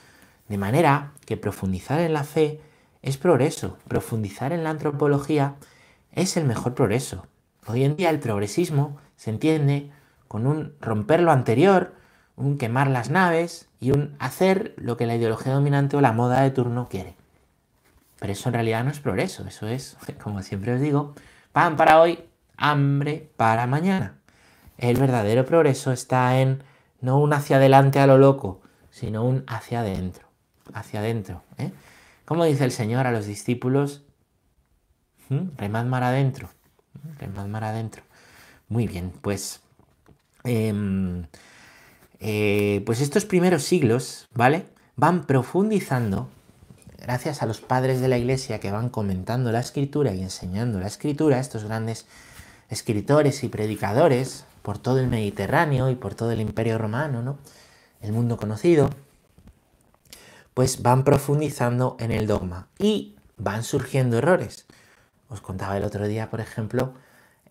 De 0.49 0.59
manera 0.59 1.12
que 1.25 1.37
profundizar 1.37 2.00
en 2.00 2.12
la 2.12 2.25
fe 2.25 2.61
es 3.02 3.16
progreso, 3.16 3.78
profundizar 3.88 4.52
en 4.52 4.64
la 4.64 4.71
antropología 4.71 5.55
es 6.12 6.37
el 6.37 6.45
mejor 6.45 6.75
progreso. 6.75 7.26
Hoy 7.66 7.85
en 7.85 7.97
día 7.97 8.11
el 8.11 8.21
progresismo 8.21 8.97
se 9.16 9.31
entiende 9.31 9.90
con 10.28 10.47
un 10.47 10.75
romper 10.81 11.21
lo 11.21 11.33
anterior, 11.33 11.95
un 12.37 12.59
quemar 12.59 12.88
las 12.88 13.11
naves 13.11 13.69
y 13.81 13.90
un 13.90 14.16
hacer 14.19 14.75
lo 14.76 14.97
que 14.97 15.07
la 15.07 15.16
ideología 15.16 15.55
dominante 15.55 15.97
o 15.97 16.00
la 16.00 16.12
moda 16.12 16.43
de 16.43 16.50
turno 16.50 16.88
quiere. 16.88 17.16
Pero 18.19 18.33
eso 18.33 18.49
en 18.49 18.55
realidad 18.55 18.85
no 18.85 18.90
es 18.90 19.00
progreso, 19.00 19.47
eso 19.47 19.69
es, 19.69 19.97
como 20.23 20.43
siempre 20.43 20.75
os 20.75 20.81
digo, 20.81 21.14
pan 21.52 21.76
para 21.76 22.00
hoy, 22.00 22.25
hambre 22.57 23.31
para 23.37 23.66
mañana. 23.66 24.14
El 24.78 24.99
verdadero 24.99 25.45
progreso 25.45 25.93
está 25.93 26.40
en 26.40 26.62
no 27.06 27.20
un 27.20 27.32
hacia 27.32 27.58
adelante 27.58 28.00
a 28.00 28.06
lo 28.08 28.18
loco, 28.18 28.60
sino 28.90 29.25
un 29.25 29.44
hacia 29.46 29.80
adentro, 29.80 30.26
hacia 30.75 30.98
adentro. 30.98 31.44
¿eh? 31.56 31.70
Como 32.25 32.44
dice 32.44 32.64
el 32.64 32.72
Señor 32.72 33.06
a 33.06 33.12
los 33.12 33.26
discípulos, 33.26 34.02
¿Mm? 35.28 35.56
remad 35.56 35.84
mar 35.84 36.02
adentro, 36.02 36.48
remad 37.20 37.46
mar 37.46 37.62
adentro. 37.62 38.02
Muy 38.68 38.88
bien, 38.88 39.12
pues, 39.20 39.60
em, 40.42 41.26
eh, 42.18 42.82
pues 42.84 43.00
estos 43.00 43.25
primeros 43.25 43.62
siglos, 43.62 44.28
¿vale? 44.34 44.66
Van 44.96 45.26
profundizando 45.26 46.28
gracias 46.98 47.40
a 47.40 47.46
los 47.46 47.60
padres 47.60 48.00
de 48.00 48.08
la 48.08 48.18
iglesia 48.18 48.58
que 48.58 48.72
van 48.72 48.88
comentando 48.88 49.52
la 49.52 49.60
escritura 49.60 50.12
y 50.12 50.22
enseñando 50.22 50.80
la 50.80 50.88
escritura, 50.88 51.38
estos 51.38 51.62
grandes 51.62 52.06
escritores 52.68 53.44
y 53.44 53.48
predicadores 53.48 54.44
por 54.66 54.78
todo 54.78 54.99
el 54.99 55.06
Mediterráneo 55.06 55.90
y 55.90 55.94
por 55.94 56.16
todo 56.16 56.32
el 56.32 56.40
imperio 56.40 56.76
romano, 56.76 57.23
¿no? 57.23 57.38
el 58.00 58.11
mundo 58.11 58.37
conocido, 58.37 58.90
pues 60.54 60.82
van 60.82 61.04
profundizando 61.04 61.96
en 62.00 62.11
el 62.11 62.26
dogma 62.26 62.66
y 62.76 63.14
van 63.37 63.62
surgiendo 63.62 64.18
errores. 64.18 64.66
Os 65.28 65.40
contaba 65.40 65.76
el 65.76 65.85
otro 65.85 66.08
día, 66.08 66.30
por 66.30 66.40
ejemplo, 66.40 66.94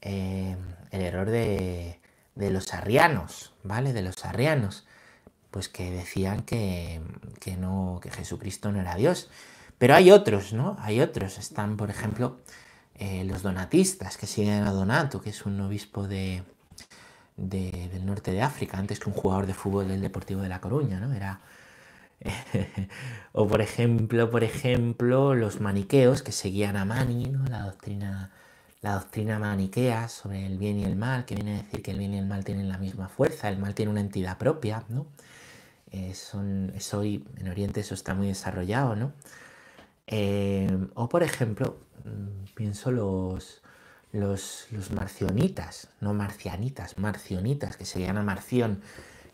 eh, 0.01 0.57
el 0.91 1.01
error 1.01 1.29
de, 1.29 2.01
los 2.35 2.73
arrianos, 2.73 3.53
¿vale? 3.63 3.93
De 3.93 4.01
los 4.01 4.25
arrianos 4.25 4.85
pues 5.51 5.69
que 5.69 5.91
decían 5.91 6.41
que, 6.41 6.99
no, 7.57 8.01
que 8.03 8.11
Jesucristo 8.11 8.73
no 8.73 8.81
era 8.81 8.95
Dios. 8.95 9.29
Pero 9.77 9.95
hay 9.95 10.11
otros, 10.11 10.51
¿no? 10.51 10.75
Hay 10.81 10.99
otros. 10.99 11.37
Están, 11.37 11.77
por 11.77 11.89
ejemplo, 11.89 12.41
eh, 12.95 13.23
los 13.23 13.41
donatistas 13.41 14.17
que 14.17 14.27
siguen 14.27 14.63
a 14.63 14.73
Donato, 14.73 15.21
que 15.21 15.29
es 15.29 15.45
un 15.45 15.61
obispo 15.61 16.09
de, 16.09 16.43
del 17.37 18.05
norte 18.05 18.31
de 18.31 18.41
África, 18.41 18.77
antes 18.77 18.99
que 18.99 19.09
un 19.09 19.15
jugador 19.15 19.45
de 19.45 19.53
fútbol 19.53 19.87
del 19.87 20.01
Deportivo 20.01 20.41
de 20.41 20.49
La 20.49 20.61
Coruña, 20.61 20.99
¿no? 20.99 21.13
Era. 21.13 21.41
o 23.33 23.47
por 23.47 23.61
ejemplo, 23.61 24.29
por 24.29 24.43
ejemplo, 24.43 25.35
los 25.35 25.59
maniqueos 25.59 26.23
que 26.23 26.31
seguían 26.31 26.77
a 26.77 26.85
Mani, 26.85 27.25
¿no? 27.25 27.45
La 27.45 27.63
doctrina, 27.63 28.31
la 28.81 28.93
doctrina 28.93 29.37
maniquea 29.37 30.07
sobre 30.07 30.45
el 30.45 30.57
bien 30.57 30.79
y 30.79 30.85
el 30.85 30.95
mal, 30.95 31.25
que 31.25 31.35
viene 31.35 31.55
a 31.59 31.63
decir 31.63 31.81
que 31.81 31.91
el 31.91 31.99
bien 31.99 32.13
y 32.13 32.17
el 32.17 32.25
mal 32.25 32.45
tienen 32.45 32.69
la 32.69 32.77
misma 32.77 33.09
fuerza, 33.09 33.49
el 33.49 33.57
mal 33.57 33.75
tiene 33.75 33.91
una 33.91 34.01
entidad 34.01 34.37
propia, 34.37 34.83
¿no? 34.89 35.07
Eh, 35.91 36.13
hoy 36.93 37.25
en 37.37 37.49
Oriente 37.49 37.81
eso 37.81 37.93
está 37.93 38.13
muy 38.13 38.27
desarrollado, 38.27 38.95
¿no? 38.95 39.13
Eh, 40.07 40.69
o 40.95 41.09
por 41.09 41.23
ejemplo, 41.23 41.77
mm, 42.03 42.53
pienso 42.55 42.91
los, 42.91 43.61
los, 44.15 44.67
marcionitas, 44.93 45.89
no 45.99 46.13
marcianitas, 46.13 46.97
marcionitas, 46.97 47.75
que 47.75 47.85
seguían 47.85 48.17
a 48.17 48.23
Marción, 48.23 48.81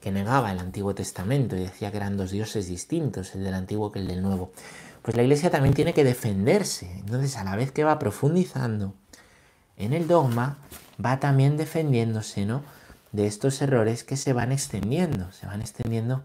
que 0.01 0.11
negaba 0.11 0.51
el 0.51 0.59
Antiguo 0.59 0.95
Testamento 0.95 1.55
y 1.55 1.59
decía 1.59 1.91
que 1.91 1.97
eran 1.97 2.17
dos 2.17 2.31
dioses 2.31 2.67
distintos, 2.67 3.35
el 3.35 3.43
del 3.43 3.53
Antiguo 3.53 3.91
que 3.91 4.00
el 4.00 4.07
del 4.07 4.23
Nuevo. 4.23 4.51
Pues 5.03 5.15
la 5.15 5.23
Iglesia 5.23 5.51
también 5.51 5.75
tiene 5.75 5.93
que 5.93 6.03
defenderse. 6.03 6.91
Entonces, 7.00 7.38
a 7.38 7.43
la 7.43 7.55
vez 7.55 7.71
que 7.71 7.83
va 7.83 8.00
profundizando 8.00 8.95
en 9.77 9.93
el 9.93 10.07
dogma, 10.07 10.57
va 11.03 11.19
también 11.19 11.57
defendiéndose, 11.57 12.45
¿no? 12.45 12.63
De 13.11 13.27
estos 13.27 13.61
errores 13.61 14.03
que 14.03 14.17
se 14.17 14.33
van 14.33 14.51
extendiendo, 14.51 15.31
se 15.31 15.45
van 15.45 15.61
extendiendo 15.61 16.23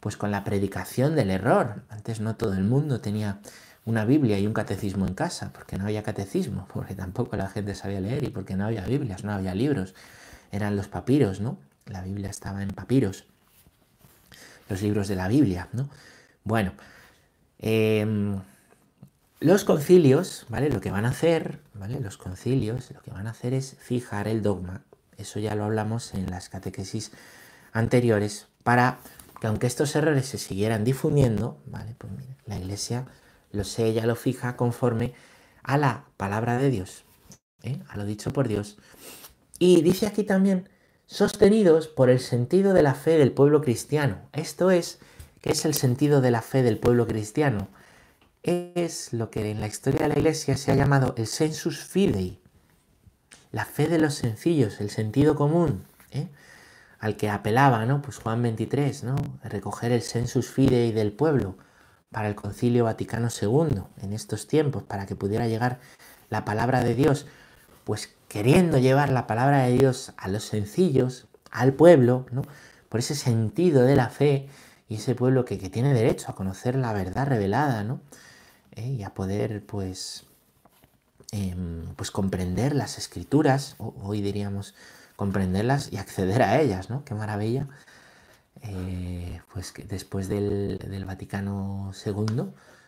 pues 0.00 0.16
con 0.16 0.30
la 0.30 0.44
predicación 0.44 1.14
del 1.14 1.30
error. 1.30 1.82
Antes 1.88 2.20
no 2.20 2.34
todo 2.36 2.54
el 2.54 2.64
mundo 2.64 3.00
tenía 3.00 3.38
una 3.84 4.04
Biblia 4.04 4.38
y 4.38 4.46
un 4.46 4.52
catecismo 4.52 5.06
en 5.06 5.14
casa, 5.14 5.52
porque 5.52 5.76
no 5.76 5.84
había 5.84 6.02
catecismo, 6.02 6.66
porque 6.72 6.94
tampoco 6.94 7.36
la 7.36 7.48
gente 7.48 7.74
sabía 7.74 8.00
leer 8.00 8.24
y 8.24 8.28
porque 8.28 8.56
no 8.56 8.66
había 8.66 8.84
Biblias, 8.84 9.24
no 9.24 9.32
había 9.32 9.54
libros. 9.54 9.94
Eran 10.52 10.76
los 10.76 10.88
papiros, 10.88 11.40
¿no? 11.40 11.58
La 11.86 12.02
Biblia 12.02 12.30
estaba 12.30 12.62
en 12.62 12.70
papiros. 12.70 13.26
Los 14.68 14.82
libros 14.82 15.08
de 15.08 15.16
la 15.16 15.28
Biblia, 15.28 15.68
¿no? 15.72 15.88
Bueno, 16.44 16.72
em, 17.58 18.40
los 19.40 19.64
concilios, 19.64 20.46
¿vale? 20.48 20.70
Lo 20.70 20.80
que 20.80 20.90
van 20.90 21.04
a 21.04 21.10
hacer, 21.10 21.60
¿vale? 21.74 22.00
Los 22.00 22.16
concilios 22.16 22.90
lo 22.92 23.00
que 23.02 23.10
van 23.10 23.26
a 23.26 23.30
hacer 23.30 23.52
es 23.52 23.76
fijar 23.78 24.28
el 24.28 24.42
dogma. 24.42 24.82
Eso 25.18 25.38
ya 25.38 25.54
lo 25.54 25.64
hablamos 25.64 26.14
en 26.14 26.30
las 26.30 26.48
catequesis 26.48 27.12
anteriores 27.72 28.46
para 28.62 28.98
aunque 29.46 29.66
estos 29.66 29.94
errores 29.94 30.26
se 30.26 30.38
siguieran 30.38 30.84
difundiendo, 30.84 31.58
¿vale? 31.66 31.94
Pues 31.98 32.12
la 32.46 32.58
iglesia 32.58 33.06
lo 33.54 33.64
sé, 33.64 33.92
ya 33.92 34.06
lo 34.06 34.16
fija 34.16 34.56
conforme 34.56 35.14
a 35.62 35.78
la 35.78 36.04
palabra 36.16 36.58
de 36.58 36.70
Dios, 36.70 37.04
¿eh? 37.62 37.80
a 37.88 37.96
lo 37.96 38.04
dicho 38.04 38.30
por 38.30 38.48
Dios. 38.48 38.78
Y 39.58 39.82
dice 39.82 40.06
aquí 40.06 40.24
también, 40.24 40.68
sostenidos 41.06 41.88
por 41.88 42.10
el 42.10 42.20
sentido 42.20 42.74
de 42.74 42.82
la 42.82 42.94
fe 42.94 43.18
del 43.18 43.32
pueblo 43.32 43.60
cristiano. 43.60 44.18
Esto 44.32 44.70
es, 44.70 44.98
¿qué 45.40 45.52
es 45.52 45.64
el 45.64 45.74
sentido 45.74 46.20
de 46.20 46.30
la 46.30 46.42
fe 46.42 46.62
del 46.62 46.78
pueblo 46.78 47.06
cristiano? 47.06 47.68
Es 48.42 49.12
lo 49.12 49.30
que 49.30 49.50
en 49.50 49.60
la 49.60 49.66
historia 49.66 50.02
de 50.02 50.08
la 50.08 50.18
iglesia 50.18 50.56
se 50.56 50.72
ha 50.72 50.74
llamado 50.74 51.14
el 51.16 51.26
sensus 51.26 51.78
fidei, 51.78 52.40
la 53.52 53.64
fe 53.64 53.88
de 53.88 53.98
los 53.98 54.14
sencillos, 54.14 54.80
el 54.80 54.90
sentido 54.90 55.34
común. 55.34 55.84
¿eh? 56.10 56.28
al 57.04 57.18
que 57.18 57.28
apelaba, 57.28 57.84
¿no? 57.84 58.00
Pues 58.00 58.16
Juan 58.16 58.40
23, 58.40 59.04
¿no? 59.04 59.16
Recoger 59.42 59.92
el 59.92 60.00
sensus 60.00 60.48
fidei 60.48 60.90
del 60.90 61.12
pueblo 61.12 61.58
para 62.14 62.28
el 62.28 62.36
Concilio 62.36 62.84
Vaticano 62.84 63.28
II 63.28 63.82
en 64.00 64.12
estos 64.12 64.46
tiempos, 64.46 64.84
para 64.84 65.04
que 65.04 65.16
pudiera 65.16 65.48
llegar 65.48 65.80
la 66.30 66.44
palabra 66.44 66.84
de 66.84 66.94
Dios, 66.94 67.26
pues 67.82 68.14
queriendo 68.28 68.78
llevar 68.78 69.10
la 69.10 69.26
palabra 69.26 69.64
de 69.64 69.76
Dios 69.76 70.12
a 70.16 70.28
los 70.28 70.44
sencillos, 70.44 71.26
al 71.50 71.72
pueblo, 71.72 72.24
¿no? 72.30 72.42
Por 72.88 73.00
ese 73.00 73.16
sentido 73.16 73.82
de 73.82 73.96
la 73.96 74.10
fe 74.10 74.48
y 74.88 74.94
ese 74.96 75.16
pueblo 75.16 75.44
que, 75.44 75.56
tiene 75.56 75.92
derecho 75.92 76.30
a 76.30 76.36
conocer 76.36 76.76
la 76.76 76.92
verdad 76.92 77.26
revelada, 77.26 77.82
¿no? 77.82 78.00
Eh, 78.76 78.90
y 78.90 79.02
a 79.02 79.10
poder, 79.10 79.66
pues, 79.66 80.24
em, 81.32 81.94
pues 81.96 82.12
comprender 82.12 82.76
las 82.76 82.96
escrituras, 82.96 83.74
hoy 83.78 84.22
diríamos 84.22 84.76
comprenderlas 85.16 85.92
y 85.92 85.96
acceder 85.96 86.42
a 86.42 86.60
ellas, 86.60 86.90
¿no? 86.90 87.04
Qué 87.04 87.14
maravilla. 87.14 87.66
Eh, 88.66 89.40
pues 89.52 89.72
que 89.72 89.84
después 89.84 90.28
del, 90.28 91.04
Vaticano 91.06 91.92
II, 92.04 92.44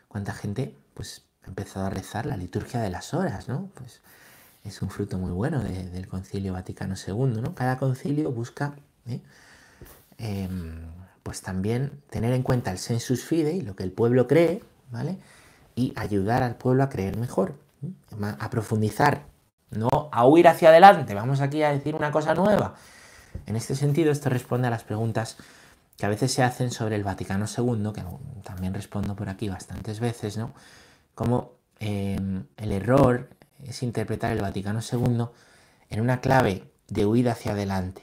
cuánta 0.09 0.33
gente 0.33 0.75
pues 0.95 1.23
ha 1.45 1.49
empezado 1.49 1.87
a 1.87 1.91
rezar 1.91 2.25
la 2.27 2.37
liturgia 2.37 2.81
de 2.81 2.91
las 2.91 3.13
horas, 3.13 3.49
¿no? 3.49 3.71
Pues 3.75 4.01
es 4.65 4.81
un 4.83 4.89
fruto 4.89 5.19
muy 5.19 5.31
bueno 5.31 5.61
del 5.61 6.09
Concilio 6.09 6.55
Vaticano 6.55 6.95
II, 6.95 7.41
¿no? 7.43 7.55
Cada 7.55 7.77
concilio 7.77 8.33
busca 8.33 8.75
¿eh? 9.07 9.21
em, 10.19 10.87
pues 11.23 11.43
también 11.43 12.03
tener 12.11 12.33
en 12.33 12.43
cuenta 12.43 12.71
el 12.73 12.79
sensus 12.79 13.25
fidei, 13.25 13.61
lo 13.61 13.77
que 13.77 13.85
el 13.85 13.93
pueblo 13.93 14.27
cree, 14.27 14.63
¿vale? 14.91 15.19
Y 15.75 15.93
ayudar 15.97 16.43
al 16.43 16.57
pueblo 16.57 16.85
a 16.85 16.89
creer 16.89 17.19
mejor, 17.19 17.55
a 18.39 18.51
profundizar, 18.51 19.27
no 19.71 19.89
a 20.11 20.27
huir 20.27 20.49
hacia 20.49 20.71
adelante, 20.71 21.15
vamos 21.15 21.41
aquí 21.41 21.63
a 21.63 21.71
decir 21.71 21.95
una 21.95 22.11
cosa 22.11 22.35
nueva. 22.35 22.77
En 23.45 23.57
este 23.57 23.75
sentido, 23.75 24.11
esto 24.11 24.31
responde 24.31 24.69
a 24.69 24.71
las 24.71 24.85
preguntas 24.85 25.37
que 25.97 26.07
a 26.07 26.09
veces 26.09 26.33
se 26.33 26.43
hacen 26.43 26.71
sobre 26.71 26.97
el 26.97 27.05
Vaticano 27.05 27.47
II, 27.47 27.93
que 27.95 28.05
también 28.43 28.75
respondo 28.75 29.17
por 29.17 29.29
aquí 29.29 29.49
bastantes 29.49 30.01
veces, 30.01 30.37
¿no? 30.37 30.53
Como 31.15 31.53
em, 31.79 32.45
el 32.57 32.73
error 32.73 33.31
es 33.65 33.83
interpretar 33.83 34.33
el 34.33 34.43
Vaticano 34.43 34.81
II 34.81 35.27
en 35.89 36.01
una 36.01 36.21
clave 36.21 36.71
de 36.89 37.07
huida 37.07 37.33
hacia 37.33 37.53
adelante. 37.53 38.03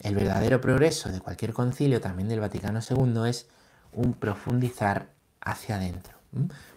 El 0.00 0.14
verdadero 0.14 0.60
progreso 0.60 1.10
de 1.10 1.20
cualquier 1.20 1.52
concilio, 1.52 2.00
también 2.00 2.28
del 2.28 2.40
Vaticano 2.40 2.80
II, 2.80 3.28
es 3.28 3.48
un 3.92 4.14
profundizar 4.14 5.10
hacia 5.40 5.76
adentro. 5.76 6.18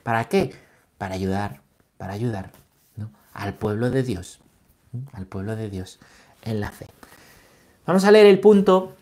¿Para 0.04 0.26
qué? 0.26 0.56
Para 0.98 1.16
ayudar, 1.16 1.62
para 1.98 2.14
ayudar 2.14 2.52
al 3.34 3.54
pueblo 3.56 3.90
de 3.90 4.04
Dios, 4.04 4.40
al 5.14 5.26
pueblo 5.26 5.56
de 5.56 5.70
Dios 5.70 6.00
en 6.44 6.60
la 6.60 6.72
fe. 6.72 6.88
Vamos 7.86 8.06
a 8.06 8.12
leer 8.12 8.28
el 8.28 8.40
punto 8.40 8.96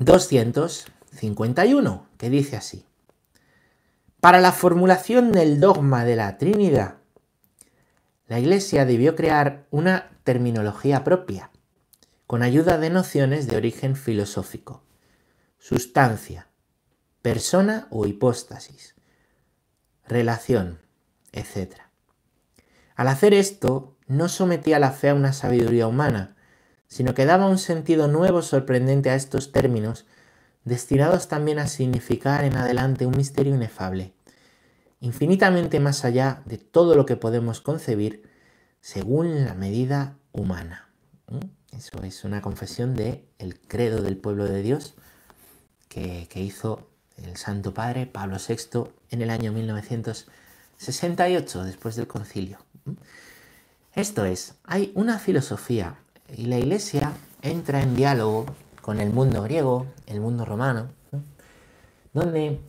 251, 0.00 2.06
que 2.16 2.30
dice 2.30 2.56
así. 2.56 2.86
Para 4.18 4.40
la 4.40 4.52
formulación 4.52 5.30
del 5.30 5.60
dogma 5.60 6.06
de 6.06 6.16
la 6.16 6.38
Trinidad, 6.38 6.96
la 8.26 8.40
Iglesia 8.40 8.86
debió 8.86 9.14
crear 9.14 9.66
una 9.70 10.18
terminología 10.24 11.04
propia, 11.04 11.50
con 12.26 12.42
ayuda 12.42 12.78
de 12.78 12.88
nociones 12.88 13.46
de 13.46 13.58
origen 13.58 13.94
filosófico, 13.94 14.82
sustancia, 15.58 16.46
persona 17.20 17.86
o 17.90 18.06
hipóstasis, 18.06 18.94
relación, 20.08 20.78
etc. 21.32 21.74
Al 22.96 23.08
hacer 23.08 23.34
esto, 23.34 23.98
no 24.06 24.30
sometía 24.30 24.78
la 24.78 24.92
fe 24.92 25.10
a 25.10 25.14
una 25.14 25.34
sabiduría 25.34 25.86
humana, 25.86 26.36
sino 26.90 27.14
que 27.14 27.24
daba 27.24 27.46
un 27.46 27.56
sentido 27.58 28.08
nuevo 28.08 28.42
sorprendente 28.42 29.08
a 29.10 29.14
estos 29.14 29.52
términos, 29.52 30.06
destinados 30.64 31.28
también 31.28 31.60
a 31.60 31.68
significar 31.68 32.44
en 32.44 32.56
adelante 32.56 33.06
un 33.06 33.16
misterio 33.16 33.54
inefable, 33.54 34.12
infinitamente 35.00 35.78
más 35.80 36.04
allá 36.04 36.42
de 36.44 36.58
todo 36.58 36.96
lo 36.96 37.06
que 37.06 37.16
podemos 37.16 37.60
concebir 37.60 38.28
según 38.80 39.44
la 39.44 39.54
medida 39.54 40.16
humana. 40.32 40.88
¿Mm? 41.28 41.38
Eso 41.76 42.02
es 42.02 42.24
una 42.24 42.42
confesión 42.42 42.96
de 42.96 43.24
el 43.38 43.60
credo 43.60 44.02
del 44.02 44.16
pueblo 44.16 44.46
de 44.46 44.60
Dios 44.60 44.94
que, 45.88 46.26
hizo 46.34 46.88
el 47.16 47.36
Santo 47.36 47.72
Padre 47.72 48.06
Pablo 48.06 48.36
VI 48.36 48.90
en 49.10 49.22
el 49.22 49.30
año 49.30 49.52
1968, 49.52 51.64
después 51.64 51.94
del 51.94 52.08
concilio. 52.08 52.58
¿Mm? 52.84 52.94
Esto 53.94 54.24
es, 54.24 54.54
hay 54.64 54.90
una 54.96 55.20
filosofía 55.20 56.00
y 56.36 56.46
la 56.46 56.58
Iglesia 56.58 57.12
entra 57.42 57.82
en 57.82 57.94
diálogo 57.94 58.46
con 58.80 59.00
el 59.00 59.10
mundo 59.10 59.42
griego, 59.42 59.86
el 60.06 60.20
mundo 60.20 60.44
romano, 60.44 60.88
donde 62.12 62.60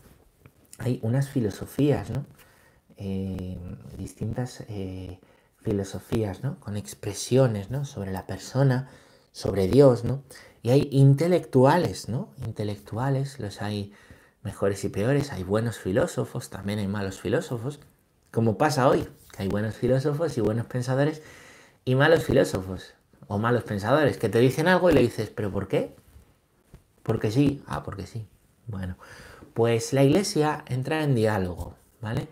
hay 0.78 1.00
unas 1.04 1.30
filosofías. 1.30 2.10
Eh, 2.98 3.58
distintas 3.98 4.64
eh, 4.68 5.20
filosofías. 5.58 6.42
Con 6.60 6.78
expresiones. 6.78 7.70
Sobre 7.88 8.12
la 8.12 8.28
persona, 8.28 8.90
sobre 9.32 9.68
Dios, 9.68 10.04
¿no? 10.04 10.24
Y 10.62 10.70
hay 10.70 10.88
intelectuales, 10.92 12.08
¿no? 12.10 12.30
Intelectuales, 12.46 13.40
los 13.40 13.62
hay 13.62 13.94
mejores 14.44 14.84
y 14.84 14.90
peores, 14.90 15.32
hay 15.32 15.44
buenos 15.44 15.78
filósofos, 15.80 16.50
también 16.50 16.80
hay 16.80 16.88
malos 16.88 17.20
filósofos, 17.20 17.80
como 18.32 18.58
pasa 18.58 18.88
hoy, 18.88 19.08
que 19.36 19.44
hay 19.44 19.48
buenos 19.48 19.76
filósofos 19.76 20.38
y 20.38 20.42
buenos 20.42 20.66
pensadores 20.68 21.22
y 21.86 21.96
malos 21.96 22.24
filósofos 22.24 22.94
o 23.28 23.38
malos 23.38 23.64
pensadores 23.64 24.18
que 24.18 24.30
te 24.30 24.40
dicen 24.40 24.68
algo 24.68 24.90
y 24.90 24.94
le 24.94 25.02
dices, 25.02 25.30
¿pero 25.30 25.52
por 25.52 25.68
qué? 25.68 25.96
Porque 27.04 27.32
sí, 27.32 27.64
ah, 27.68 27.84
porque 27.84 28.06
sí. 28.06 28.28
Bueno, 28.68 28.98
pues 29.54 29.94
la 29.94 30.04
iglesia 30.04 30.64
entra 30.68 31.04
en 31.04 31.16
diálogo, 31.16 31.76
¿vale? 32.02 32.28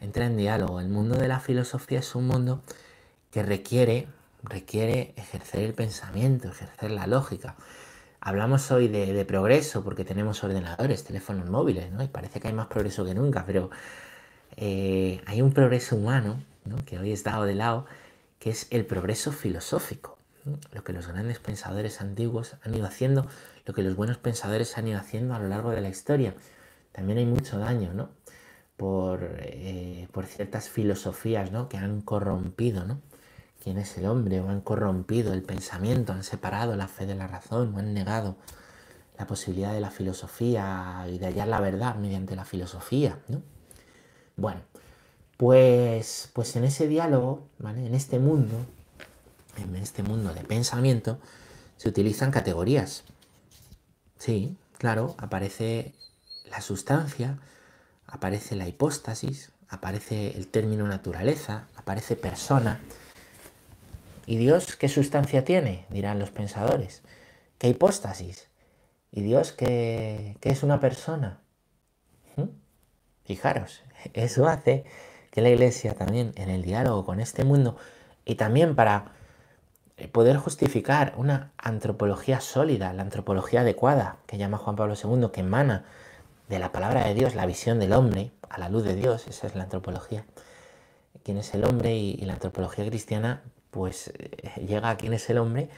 Entra 0.00 0.26
en 0.26 0.36
diálogo. 0.36 0.80
El 0.80 0.88
mundo 0.88 1.16
de 1.16 1.28
la 1.28 1.40
filosofía 1.40 2.00
es 2.00 2.14
un 2.14 2.26
mundo 2.26 2.62
que 3.30 3.42
requiere, 3.42 4.08
requiere 4.42 5.14
ejercer 5.16 5.62
el 5.62 5.74
pensamiento, 5.74 6.48
ejercer 6.48 6.90
la 6.90 7.06
lógica. 7.06 7.56
Hablamos 8.20 8.70
hoy 8.70 8.88
de, 8.88 9.24
progreso 9.24 9.82
porque 9.82 10.04
tenemos 10.04 10.44
ordenadores, 10.44 11.04
teléfonos 11.04 11.48
móviles, 11.48 11.90
¿no? 11.90 12.02
Y 12.02 12.08
parece 12.08 12.40
que 12.40 12.48
hay 12.48 12.54
más 12.54 12.68
progreso 12.68 13.04
que 13.04 13.14
nunca, 13.14 13.44
pero 13.46 13.70
eh, 14.56 15.20
hay 15.26 15.42
un 15.42 15.52
progreso 15.52 15.96
humano, 15.96 16.40
¿no? 16.64 16.76
Que 16.84 16.98
hoy 16.98 17.12
está 17.12 17.32
dado 17.32 17.44
de 17.44 17.54
lado, 17.54 17.86
que 18.38 18.50
es 18.50 18.68
el 18.70 18.84
progreso 18.86 19.32
filosófico 19.32 20.11
lo 20.72 20.84
que 20.84 20.92
los 20.92 21.06
grandes 21.06 21.38
pensadores 21.38 22.00
antiguos 22.00 22.56
han 22.62 22.74
ido 22.74 22.86
haciendo, 22.86 23.26
lo 23.66 23.74
que 23.74 23.82
los 23.82 23.96
buenos 23.96 24.18
pensadores 24.18 24.76
han 24.78 24.88
ido 24.88 24.98
haciendo 24.98 25.34
a 25.34 25.38
lo 25.38 25.48
largo 25.48 25.70
de 25.70 25.80
la 25.80 25.88
historia. 25.88 26.34
También 26.92 27.18
hay 27.18 27.26
mucho 27.26 27.58
daño, 27.58 27.92
¿no? 27.94 28.10
Por, 28.76 29.36
eh, 29.38 30.08
por 30.12 30.26
ciertas 30.26 30.68
filosofías, 30.68 31.52
¿no? 31.52 31.68
Que 31.68 31.76
han 31.76 32.00
corrompido, 32.02 32.84
¿no? 32.84 33.00
quién 33.62 33.78
es 33.78 33.96
el 33.96 34.06
hombre, 34.06 34.40
o 34.40 34.48
han 34.48 34.60
corrompido 34.60 35.32
el 35.32 35.42
pensamiento, 35.42 36.12
han 36.12 36.24
separado 36.24 36.74
la 36.76 36.88
fe 36.88 37.06
de 37.06 37.14
la 37.14 37.28
razón, 37.28 37.74
o 37.74 37.78
han 37.78 37.94
negado 37.94 38.36
la 39.18 39.26
posibilidad 39.26 39.72
de 39.72 39.80
la 39.80 39.90
filosofía 39.90 41.06
y 41.08 41.18
de 41.18 41.26
hallar 41.26 41.48
la 41.48 41.60
verdad 41.60 41.94
mediante 41.96 42.34
la 42.34 42.44
filosofía, 42.44 43.18
¿no? 43.28 43.42
Bueno, 44.36 44.62
pues, 45.36 46.30
pues 46.32 46.56
en 46.56 46.64
ese 46.64 46.88
diálogo, 46.88 47.46
¿vale? 47.58 47.86
En 47.86 47.94
este 47.94 48.18
mundo, 48.18 48.56
en 49.56 49.76
este 49.76 50.02
mundo 50.02 50.34
de 50.34 50.44
pensamiento 50.44 51.18
se 51.76 51.88
utilizan 51.88 52.30
categorías. 52.30 53.04
Sí, 54.18 54.56
claro, 54.78 55.14
aparece 55.18 55.94
la 56.50 56.60
sustancia, 56.60 57.38
aparece 58.06 58.56
la 58.56 58.68
hipóstasis, 58.68 59.50
aparece 59.68 60.36
el 60.36 60.48
término 60.48 60.86
naturaleza, 60.86 61.66
aparece 61.76 62.14
persona. 62.14 62.80
¿Y 64.26 64.36
Dios 64.36 64.76
qué 64.76 64.88
sustancia 64.88 65.44
tiene? 65.44 65.86
Dirán 65.90 66.18
los 66.18 66.30
pensadores. 66.30 67.02
¿Qué 67.58 67.68
hipóstasis? 67.68 68.48
¿Y 69.10 69.22
Dios 69.22 69.52
qué, 69.52 70.36
es 70.42 70.62
una 70.62 70.80
persona? 70.80 71.40
¿Mm? 72.36 72.48
Fijaros, 73.24 73.82
eso 74.14 74.46
hace 74.46 74.84
que 75.30 75.40
la 75.40 75.48
iglesia 75.48 75.94
también 75.94 76.32
en 76.36 76.50
el 76.50 76.62
diálogo 76.62 77.04
con 77.04 77.20
este 77.20 77.44
mundo 77.44 77.76
y 78.24 78.34
también 78.34 78.74
para 78.76 79.12
poder 80.12 80.36
justificar 80.36 81.14
una 81.16 81.52
antropología 81.58 82.40
sólida, 82.40 82.92
la 82.92 83.02
antropología 83.02 83.60
adecuada, 83.60 84.16
que 84.26 84.38
llama 84.38 84.58
Juan 84.58 84.76
Pablo 84.76 84.94
II, 84.94 85.28
que 85.32 85.40
emana 85.40 85.84
de 86.48 86.58
la 86.58 86.72
palabra 86.72 87.04
de 87.04 87.14
Dios, 87.14 87.34
la 87.34 87.46
visión 87.46 87.78
del 87.78 87.92
hombre, 87.92 88.30
a 88.48 88.58
la 88.58 88.68
luz 88.68 88.84
de 88.84 88.94
Dios, 88.94 89.26
esa 89.28 89.46
es 89.46 89.54
la 89.54 89.64
antropología. 89.64 90.24
¿Quién 91.24 91.38
es 91.38 91.54
el 91.54 91.64
hombre? 91.64 91.94
Y, 91.94 92.16
la 92.22 92.34
antropología 92.34 92.84
cristiana, 92.86 93.42
pues 93.70 94.12
eh, 94.18 94.66
llega 94.66 94.90
a 94.90 94.96
quién 94.96 95.12
es 95.12 95.28
el 95.30 95.38
hombre 95.38 95.70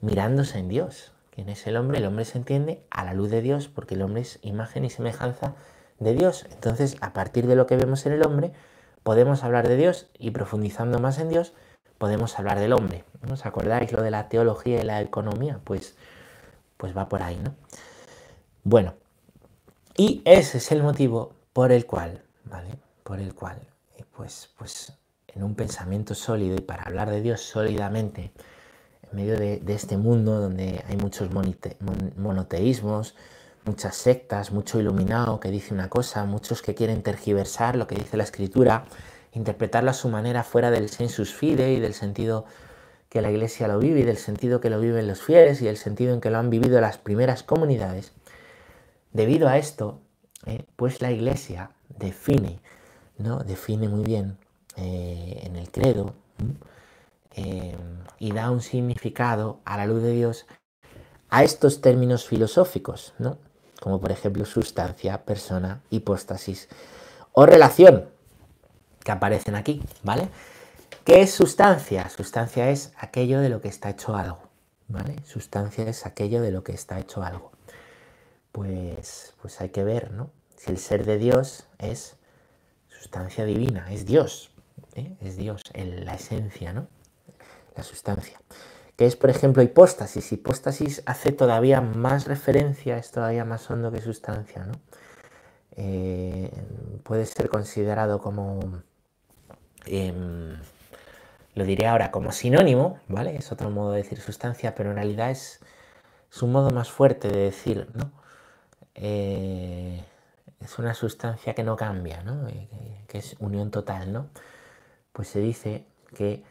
mirándose 0.00 0.58
en 0.58 0.68
Dios. 0.68 1.12
¿Quién 1.30 1.48
es 1.48 1.66
el 1.66 1.76
hombre? 1.76 1.98
El 1.98 2.06
hombre 2.06 2.24
se 2.24 2.36
entiende 2.36 2.82
a 2.90 3.04
la 3.04 3.14
luz 3.14 3.30
de 3.30 3.40
Dios, 3.40 3.68
porque 3.68 3.94
el 3.94 4.02
hombre 4.02 4.22
es 4.22 4.38
imagen 4.42 4.84
y 4.84 4.90
semejanza 4.90 5.54
de 5.98 6.14
Dios. 6.14 6.46
Entonces, 6.50 6.96
a 7.00 7.12
partir 7.12 7.46
de 7.46 7.56
lo 7.56 7.66
que 7.66 7.76
vemos 7.76 8.04
en 8.04 8.12
el 8.12 8.26
hombre, 8.26 8.52
podemos 9.02 9.44
hablar 9.44 9.68
de 9.68 9.76
Dios 9.76 10.08
y 10.18 10.32
profundizando 10.32 10.98
más 10.98 11.18
en 11.18 11.28
Dios, 11.28 11.54
podemos 12.02 12.36
hablar 12.36 12.58
del 12.58 12.72
hombre. 12.72 13.04
¿no? 13.24 13.34
¿Os 13.34 13.46
acordáis 13.46 13.92
lo 13.92 14.02
de 14.02 14.10
la 14.10 14.28
teología 14.28 14.80
y 14.80 14.84
la 14.84 15.00
economía? 15.00 15.60
Pues, 15.62 15.94
pues 16.76 16.96
va 16.96 17.08
por 17.08 17.22
ahí, 17.22 17.36
¿no? 17.36 17.54
Bueno, 18.64 18.94
y 19.96 20.20
ese 20.24 20.58
es 20.58 20.72
el 20.72 20.82
motivo 20.82 21.32
por 21.52 21.70
el 21.70 21.86
cual, 21.86 22.20
¿vale? 22.42 22.70
Por 23.04 23.20
el 23.20 23.36
cual, 23.36 23.56
pues, 24.16 24.50
pues 24.58 24.94
en 25.28 25.44
un 25.44 25.54
pensamiento 25.54 26.16
sólido 26.16 26.56
y 26.56 26.60
para 26.60 26.82
hablar 26.82 27.08
de 27.08 27.20
Dios 27.20 27.40
sólidamente, 27.40 28.32
en 29.08 29.16
medio 29.16 29.38
de, 29.38 29.62
este 29.68 29.96
mundo 29.96 30.40
donde 30.40 30.84
hay 30.88 30.96
muchos 30.96 31.30
monoteísmos, 32.16 33.14
muchas 33.64 33.94
sectas, 33.94 34.50
mucho 34.50 34.80
iluminado 34.80 35.38
que 35.38 35.52
dice 35.52 35.72
una 35.72 35.88
cosa, 35.88 36.24
muchos 36.24 36.62
que 36.62 36.74
quieren 36.74 37.04
tergiversar 37.04 37.76
lo 37.76 37.86
que 37.86 37.94
dice 37.94 38.16
la 38.16 38.24
escritura, 38.24 38.86
interpretarlo 39.32 39.90
a 39.90 39.94
su 39.94 40.08
manera 40.08 40.44
fuera 40.44 40.70
del 40.70 40.88
sensus 40.88 41.34
fide 41.34 41.72
y 41.72 41.80
del 41.80 41.94
sentido 41.94 42.44
que 43.08 43.20
la 43.20 43.30
iglesia 43.30 43.68
lo 43.68 43.78
vive 43.78 44.00
y 44.00 44.04
del 44.04 44.16
sentido 44.16 44.60
que 44.60 44.70
lo 44.70 44.80
viven 44.80 45.06
los 45.06 45.22
fieles 45.22 45.60
y 45.60 45.66
del 45.66 45.76
sentido 45.76 46.14
en 46.14 46.20
que 46.20 46.30
lo 46.30 46.38
han 46.38 46.50
vivido 46.50 46.80
las 46.80 46.98
primeras 46.98 47.42
comunidades, 47.42 48.12
debido 49.12 49.48
a 49.48 49.58
esto, 49.58 50.00
eh, 50.46 50.64
pues 50.76 51.02
la 51.02 51.10
iglesia 51.10 51.70
define, 51.98 52.60
¿no? 53.18 53.40
define 53.40 53.88
muy 53.88 54.04
bien 54.04 54.38
eh, 54.76 55.40
en 55.44 55.56
el 55.56 55.70
credo 55.70 56.14
eh, 57.34 57.76
y 58.18 58.32
da 58.32 58.50
un 58.50 58.62
significado 58.62 59.60
a 59.64 59.76
la 59.76 59.86
luz 59.86 60.02
de 60.02 60.12
Dios 60.12 60.46
a 61.28 61.44
estos 61.44 61.80
términos 61.80 62.26
filosóficos, 62.26 63.14
¿no? 63.18 63.38
como 63.80 64.00
por 64.00 64.10
ejemplo 64.10 64.44
sustancia, 64.44 65.24
persona, 65.24 65.82
hipóstasis 65.90 66.68
o 67.32 67.46
relación, 67.46 68.08
que 69.04 69.12
aparecen 69.12 69.54
aquí, 69.54 69.82
¿vale? 70.02 70.28
¿Qué 71.04 71.22
es 71.22 71.32
sustancia? 71.32 72.08
Sustancia 72.08 72.70
es 72.70 72.92
aquello 72.96 73.40
de 73.40 73.48
lo 73.48 73.60
que 73.60 73.68
está 73.68 73.90
hecho 73.90 74.14
algo, 74.14 74.40
¿vale? 74.88 75.16
Sustancia 75.24 75.84
es 75.88 76.06
aquello 76.06 76.42
de 76.42 76.50
lo 76.50 76.62
que 76.62 76.72
está 76.72 76.98
hecho 77.00 77.22
algo. 77.22 77.52
Pues, 78.52 79.34
pues 79.40 79.60
hay 79.60 79.70
que 79.70 79.84
ver, 79.84 80.12
¿no? 80.12 80.30
Si 80.56 80.70
el 80.70 80.78
ser 80.78 81.04
de 81.04 81.18
Dios 81.18 81.66
es 81.78 82.16
sustancia 82.88 83.44
divina, 83.44 83.92
es 83.92 84.06
Dios, 84.06 84.52
¿eh? 84.94 85.16
es 85.20 85.36
Dios, 85.36 85.62
la 85.74 86.14
esencia, 86.14 86.72
¿no? 86.72 86.86
La 87.74 87.82
sustancia 87.82 88.38
que 88.96 89.06
es 89.06 89.16
por 89.16 89.30
ejemplo 89.30 89.62
hipóstasis. 89.62 90.32
Hipóstasis 90.32 91.02
hace 91.06 91.32
todavía 91.32 91.80
más 91.80 92.26
referencia, 92.26 92.98
es 92.98 93.10
todavía 93.10 93.44
más 93.44 93.70
hondo 93.70 93.90
que 93.90 94.00
sustancia, 94.00 94.64
¿no? 94.64 94.74
Eh, 95.76 96.50
puede 97.02 97.24
ser 97.26 97.48
considerado 97.48 98.20
como, 98.20 98.82
em, 99.86 100.56
lo 101.54 101.64
diré 101.64 101.86
ahora, 101.86 102.10
como 102.10 102.32
sinónimo, 102.32 103.00
¿vale? 103.08 103.36
Es 103.36 103.52
otro 103.52 103.70
modo 103.70 103.92
de 103.92 103.98
decir 103.98 104.20
sustancia, 104.20 104.74
pero 104.74 104.90
en 104.90 104.96
realidad 104.96 105.30
es, 105.30 105.60
es 106.30 106.42
un 106.42 106.52
modo 106.52 106.70
más 106.70 106.90
fuerte 106.90 107.28
de 107.28 107.38
decir, 107.38 107.88
¿no? 107.94 108.10
Eh, 108.94 110.02
es 110.60 110.78
una 110.78 110.94
sustancia 110.94 111.54
que 111.54 111.64
no 111.64 111.76
cambia, 111.76 112.22
¿no? 112.22 112.48
Eh, 112.48 112.68
que 113.08 113.18
es 113.18 113.36
unión 113.40 113.70
total, 113.70 114.12
¿no? 114.12 114.30
Pues 115.12 115.28
se 115.28 115.40
dice 115.40 115.86
que 116.14 116.42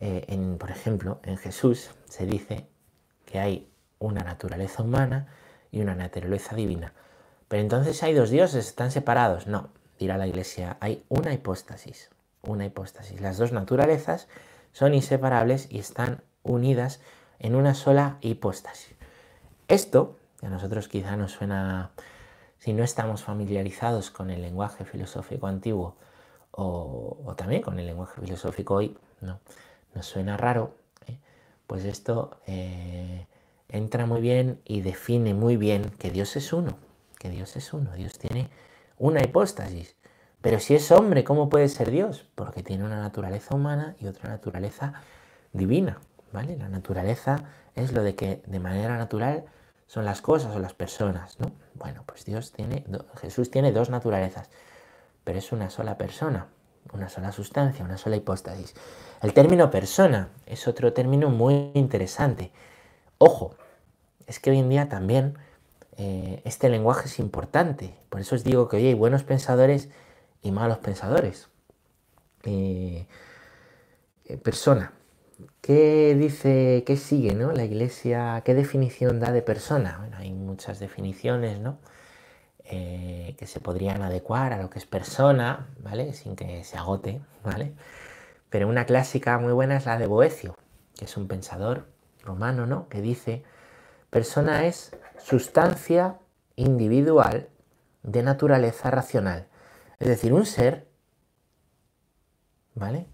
eh, 0.00 0.24
en, 0.28 0.58
por 0.58 0.70
ejemplo, 0.70 1.20
en 1.24 1.36
Jesús 1.38 1.90
se 2.08 2.26
dice 2.26 2.68
que 3.24 3.38
hay 3.38 3.68
una 3.98 4.22
naturaleza 4.22 4.82
humana 4.82 5.28
y 5.70 5.80
una 5.80 5.94
naturaleza 5.94 6.54
divina. 6.54 6.92
Pero 7.48 7.62
entonces 7.62 8.02
hay 8.02 8.14
dos 8.14 8.30
dioses, 8.30 8.66
están 8.66 8.90
separados. 8.90 9.46
No, 9.46 9.70
dirá 9.98 10.18
la 10.18 10.26
iglesia, 10.26 10.76
hay 10.80 11.04
una 11.08 11.32
hipóstasis, 11.32 12.10
una 12.46 12.66
hipóstasis. 12.66 13.20
Las 13.20 13.38
dos 13.38 13.52
naturalezas 13.52 14.28
son 14.72 14.94
inseparables 14.94 15.68
y 15.70 15.78
están 15.78 16.22
unidas 16.42 17.00
en 17.38 17.54
una 17.54 17.74
sola 17.74 18.18
hipóstasis. 18.20 18.94
Esto, 19.68 20.18
que 20.38 20.46
a 20.46 20.50
nosotros 20.50 20.88
quizá 20.88 21.16
nos 21.16 21.32
suena, 21.32 21.90
si 22.58 22.72
no 22.72 22.84
estamos 22.84 23.22
familiarizados 23.22 24.10
con 24.10 24.30
el 24.30 24.42
lenguaje 24.42 24.84
filosófico 24.84 25.46
antiguo 25.46 25.96
o, 26.50 27.34
también 27.36 27.62
con 27.62 27.78
el 27.78 27.86
lenguaje 27.86 28.20
filosófico 28.20 28.74
hoy, 28.74 28.96
¿no? 29.20 29.40
nos 29.94 30.06
suena 30.06 30.36
raro, 30.36 30.74
¿eh? 31.06 31.18
pues 31.66 31.84
esto 31.84 32.38
eh, 32.46 33.26
entra 33.68 34.06
muy 34.06 34.20
bien 34.20 34.60
y 34.64 34.82
define 34.82 35.34
muy 35.34 35.56
bien 35.56 35.90
que 35.98 36.10
Dios 36.10 36.36
es 36.36 36.52
uno, 36.52 36.76
que 37.18 37.30
Dios 37.30 37.56
es 37.56 37.72
uno, 37.72 37.92
Dios 37.92 38.18
tiene 38.18 38.50
una 38.98 39.22
hipóstasis. 39.22 39.96
Pero 40.44 40.60
si 40.60 40.74
es 40.74 40.90
hombre, 40.92 41.24
¿cómo 41.24 41.48
puede 41.48 41.70
ser 41.70 41.90
Dios? 41.90 42.26
Porque 42.34 42.62
tiene 42.62 42.84
una 42.84 43.00
naturaleza 43.00 43.54
humana 43.54 43.96
y 43.98 44.08
otra 44.08 44.28
naturaleza 44.28 44.92
divina, 45.54 46.00
¿vale? 46.34 46.58
La 46.58 46.68
naturaleza 46.68 47.44
es 47.74 47.92
lo 47.92 48.02
de 48.02 48.14
que 48.14 48.42
de 48.44 48.60
manera 48.60 48.98
natural 48.98 49.46
son 49.86 50.04
las 50.04 50.20
cosas 50.20 50.54
o 50.54 50.58
las 50.58 50.74
personas, 50.74 51.40
¿no? 51.40 51.50
Bueno, 51.72 52.02
pues 52.04 52.26
Dios 52.26 52.52
tiene, 52.52 52.84
Jesús 53.22 53.50
tiene 53.50 53.72
dos 53.72 53.88
naturalezas, 53.88 54.50
pero 55.24 55.38
es 55.38 55.50
una 55.50 55.70
sola 55.70 55.96
persona, 55.96 56.48
una 56.92 57.08
sola 57.08 57.32
sustancia, 57.32 57.82
una 57.82 57.96
sola 57.96 58.16
hipóstasis. 58.16 58.74
El 59.22 59.32
término 59.32 59.70
persona 59.70 60.28
es 60.44 60.68
otro 60.68 60.92
término 60.92 61.30
muy 61.30 61.70
interesante. 61.72 62.52
Ojo, 63.16 63.54
es 64.26 64.40
que 64.40 64.50
hoy 64.50 64.58
en 64.58 64.68
día 64.68 64.90
también 64.90 65.38
eh, 65.96 66.42
este 66.44 66.68
lenguaje 66.68 67.06
es 67.06 67.18
importante. 67.18 67.94
Por 68.10 68.20
eso 68.20 68.34
os 68.34 68.44
digo 68.44 68.68
que 68.68 68.76
hoy 68.76 68.88
hay 68.88 68.94
buenos 68.94 69.24
pensadores 69.24 69.88
y 70.44 70.52
malos 70.52 70.78
pensadores. 70.78 71.48
Eh, 72.44 73.06
eh, 74.26 74.36
persona. 74.36 74.92
¿Qué 75.60 76.14
dice, 76.14 76.84
qué 76.86 76.96
sigue 76.96 77.34
¿no? 77.34 77.50
la 77.50 77.64
iglesia? 77.64 78.42
¿Qué 78.44 78.54
definición 78.54 79.18
da 79.18 79.32
de 79.32 79.42
persona? 79.42 79.96
Bueno, 79.98 80.18
hay 80.18 80.32
muchas 80.32 80.78
definiciones, 80.78 81.58
¿no? 81.58 81.78
Eh, 82.66 83.34
que 83.38 83.46
se 83.46 83.60
podrían 83.60 84.02
adecuar 84.02 84.52
a 84.52 84.62
lo 84.62 84.70
que 84.70 84.78
es 84.78 84.86
persona, 84.86 85.66
¿vale? 85.80 86.12
Sin 86.12 86.36
que 86.36 86.62
se 86.64 86.76
agote, 86.76 87.20
¿vale? 87.42 87.72
Pero 88.50 88.68
una 88.68 88.84
clásica 88.84 89.38
muy 89.38 89.52
buena 89.52 89.76
es 89.78 89.86
la 89.86 89.98
de 89.98 90.06
Boecio, 90.06 90.56
que 90.96 91.06
es 91.06 91.16
un 91.16 91.26
pensador 91.26 91.88
romano, 92.22 92.66
¿no? 92.66 92.88
Que 92.88 93.00
dice, 93.00 93.42
persona 94.10 94.66
es 94.66 94.96
sustancia 95.18 96.18
individual 96.56 97.48
de 98.02 98.22
naturaleza 98.22 98.90
racional. 98.90 99.48
Es 100.04 100.10
decir, 100.10 100.32
un 100.32 100.46
ser, 100.46 100.86
¿vale? 102.74 103.06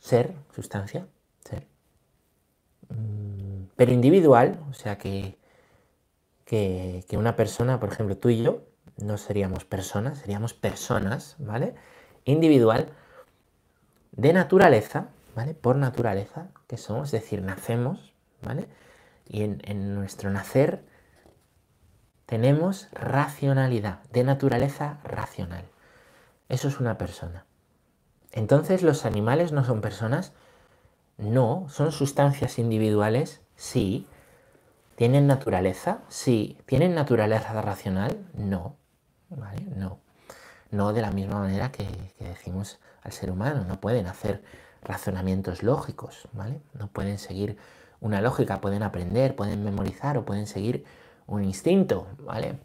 Ser, 0.00 0.34
sustancia, 0.52 1.06
ser. 1.44 1.66
Mm, 2.88 3.68
pero 3.76 3.92
individual, 3.92 4.58
o 4.68 4.74
sea 4.74 4.98
que 4.98 5.38
que, 6.48 7.04
una 7.12 7.36
persona, 7.36 7.78
por 7.78 7.92
ejemplo, 7.92 8.16
tú 8.16 8.30
y 8.30 8.42
yo, 8.42 8.62
no 8.96 9.18
seríamos 9.18 9.64
personas, 9.64 10.18
seríamos 10.18 10.54
personas, 10.54 11.36
¿vale? 11.38 11.74
Individual, 12.24 12.88
de 14.12 14.32
naturaleza, 14.32 15.08
¿vale? 15.36 15.54
Por 15.54 15.76
naturaleza, 15.76 16.48
que 16.66 16.78
somos, 16.78 17.08
es 17.08 17.20
decir, 17.22 17.42
nacemos, 17.42 18.14
¿vale? 18.42 18.66
Y 19.28 19.42
en, 19.42 19.60
en 19.64 19.94
nuestro 19.94 20.30
nacer 20.30 20.82
tenemos 22.28 22.88
racionalidad, 22.92 24.02
de 24.12 24.22
naturaleza 24.22 24.98
racional. 25.02 25.64
Eso 26.48 26.68
es 26.68 26.78
una 26.78 26.96
persona. 26.96 27.46
Entonces, 28.30 28.82
¿los 28.82 29.04
animales 29.04 29.50
no 29.50 29.64
son 29.64 29.80
personas? 29.80 30.32
No, 31.16 31.66
son 31.68 31.90
sustancias 31.90 32.58
individuales, 32.58 33.40
sí, 33.56 34.06
¿Tienen 34.98 35.28
naturaleza? 35.28 36.00
Sí. 36.08 36.58
¿Tienen 36.66 36.96
naturaleza 36.96 37.62
racional? 37.62 38.18
No. 38.34 38.74
¿Vale? 39.30 39.62
No. 39.76 40.00
No 40.72 40.92
de 40.92 41.02
la 41.02 41.12
misma 41.12 41.38
manera 41.38 41.70
que, 41.70 41.86
decimos 42.18 42.80
al 43.04 43.12
ser 43.12 43.30
humano. 43.30 43.64
No 43.64 43.80
pueden 43.80 44.08
hacer 44.08 44.42
razonamientos 44.82 45.62
lógicos, 45.62 46.26
¿vale? 46.32 46.60
No 46.74 46.88
pueden 46.88 47.18
seguir 47.18 47.58
una 48.00 48.20
lógica, 48.20 48.60
pueden 48.60 48.82
aprender, 48.82 49.36
pueden 49.36 49.62
memorizar 49.62 50.18
o 50.18 50.24
pueden 50.24 50.48
seguir 50.48 50.84
un 51.28 51.44
instinto, 51.44 52.08
¿vale? 52.18 52.58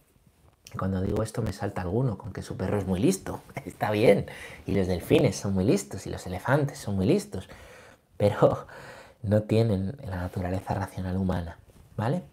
Cuando 0.77 1.01
digo 1.01 1.21
esto 1.21 1.43
me 1.43 1.53
salta 1.53 1.81
alguno 1.81 2.17
con 2.17 2.33
que 2.33 2.41
su 2.41 2.57
perro 2.57 2.79
es 2.79 2.87
muy 2.87 2.99
listo, 2.99 3.41
está 3.65 3.91
bien, 3.91 4.25
y 4.65 4.73
los 4.73 4.87
delfines 4.87 5.35
son 5.35 5.53
muy 5.53 5.65
listos 5.65 6.07
y 6.07 6.09
los 6.09 6.25
elefantes 6.25 6.79
son 6.79 6.95
muy 6.95 7.05
listos, 7.05 7.47
pero 8.17 8.65
no 9.21 9.43
tienen 9.43 9.97
la 10.05 10.17
naturaleza 10.17 10.73
racional 10.73 11.17
humana. 11.17 11.59
¿Vale? 11.95 12.23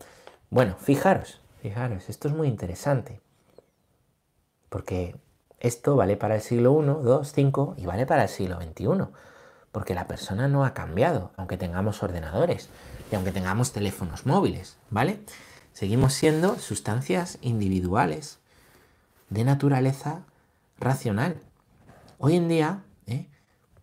Bueno, 0.48 0.74
fijaros, 0.80 1.40
fijaros, 1.60 2.08
esto 2.08 2.28
es 2.28 2.34
muy 2.34 2.48
interesante. 2.48 3.20
Porque 4.70 5.16
esto 5.58 5.96
vale 5.96 6.16
para 6.16 6.36
el 6.36 6.40
siglo 6.40 6.80
I, 6.80 6.86
II, 6.86 7.52
V 7.52 7.74
y 7.76 7.86
vale 7.86 8.06
para 8.06 8.22
el 8.22 8.28
siglo 8.28 8.56
XXI. 8.56 9.12
Porque 9.70 9.94
la 9.94 10.06
persona 10.06 10.48
no 10.48 10.64
ha 10.64 10.72
cambiado, 10.72 11.32
aunque 11.36 11.58
tengamos 11.58 12.02
ordenadores 12.02 12.70
y 13.12 13.14
aunque 13.14 13.32
tengamos 13.32 13.72
teléfonos 13.72 14.24
móviles, 14.24 14.78
¿vale? 14.88 15.20
Seguimos 15.72 16.14
siendo 16.14 16.59
sustancias 16.59 17.38
individuales 17.40 18.38
de 19.28 19.44
naturaleza 19.44 20.24
racional. 20.78 21.40
Hoy 22.18 22.37
en 22.37 22.48
día 22.48 22.83
¿eh? 23.06 23.28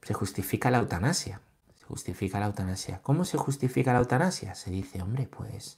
se 0.04 0.14
justifica 0.14 0.70
la 0.70 0.80
eutanasia 0.80 1.42
justifica 1.88 2.40
la 2.40 2.48
eutanasia. 2.48 3.00
¿Cómo 3.02 3.26
se 3.26 3.38
justifica 3.38 3.94
la 3.94 4.00
eutanasia? 4.00 4.56
Se 4.56 4.70
dice, 4.70 5.02
hombre, 5.02 5.28
pues, 5.28 5.78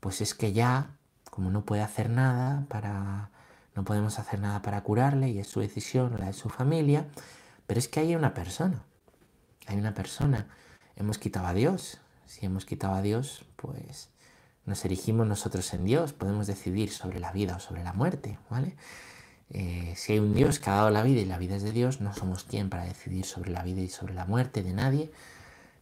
pues 0.00 0.20
es 0.20 0.34
que 0.34 0.52
ya, 0.52 0.90
como 1.30 1.50
no 1.50 1.64
puede 1.64 1.82
hacer 1.82 2.10
nada 2.10 2.64
para, 2.68 3.30
no 3.74 3.84
podemos 3.84 4.18
hacer 4.18 4.40
nada 4.40 4.62
para 4.62 4.82
curarle 4.82 5.30
y 5.30 5.38
es 5.38 5.48
su 5.48 5.60
decisión, 5.60 6.16
la 6.18 6.26
de 6.26 6.32
su 6.32 6.48
familia, 6.48 7.06
pero 7.66 7.78
es 7.78 7.88
que 7.88 8.00
hay 8.00 8.14
una 8.14 8.34
persona, 8.34 8.82
hay 9.66 9.78
una 9.78 9.94
persona. 9.94 10.46
Hemos 10.94 11.18
quitado 11.18 11.46
a 11.46 11.54
Dios. 11.54 11.98
Si 12.26 12.46
hemos 12.46 12.64
quitado 12.64 12.94
a 12.94 13.02
Dios, 13.02 13.44
pues 13.56 14.08
nos 14.66 14.84
erigimos 14.84 15.26
nosotros 15.26 15.72
en 15.74 15.84
Dios, 15.84 16.12
podemos 16.12 16.46
decidir 16.46 16.90
sobre 16.90 17.20
la 17.20 17.32
vida 17.32 17.56
o 17.56 17.60
sobre 17.60 17.82
la 17.82 17.92
muerte, 17.92 18.38
¿vale? 18.50 18.76
eh, 19.50 19.94
si 19.96 20.12
hay 20.12 20.18
un 20.18 20.34
Dios 20.34 20.58
que 20.58 20.70
ha 20.70 20.74
dado 20.74 20.90
la 20.90 21.02
vida 21.02 21.20
y 21.20 21.24
la 21.24 21.38
vida 21.38 21.56
es 21.56 21.62
de 21.62 21.72
Dios, 21.72 22.00
no 22.00 22.12
somos 22.14 22.44
quien 22.44 22.68
para 22.68 22.84
decidir 22.84 23.24
sobre 23.24 23.50
la 23.50 23.62
vida 23.62 23.80
y 23.80 23.88
sobre 23.88 24.14
la 24.14 24.24
muerte 24.24 24.62
de 24.62 24.72
nadie, 24.72 25.12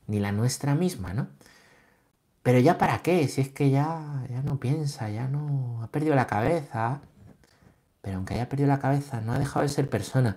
ni 0.06 0.20
la 0.20 0.32
nuestra 0.32 0.74
misma, 0.74 1.14
¿no? 1.14 1.28
Pero 2.42 2.58
ya 2.58 2.76
para 2.76 3.02
qué, 3.02 3.26
si 3.28 3.40
es 3.40 3.48
que 3.48 3.70
ya, 3.70 4.26
ya 4.28 4.42
no 4.42 4.60
piensa, 4.60 5.08
ya 5.08 5.28
no 5.28 5.82
ha 5.82 5.88
perdido 5.88 6.14
la 6.14 6.26
cabeza. 6.26 7.00
Pero 8.02 8.18
aunque 8.18 8.34
haya 8.34 8.50
perdido 8.50 8.68
la 8.68 8.80
cabeza, 8.80 9.22
no 9.22 9.32
ha 9.32 9.38
dejado 9.38 9.62
de 9.62 9.70
ser 9.70 9.88
persona. 9.88 10.36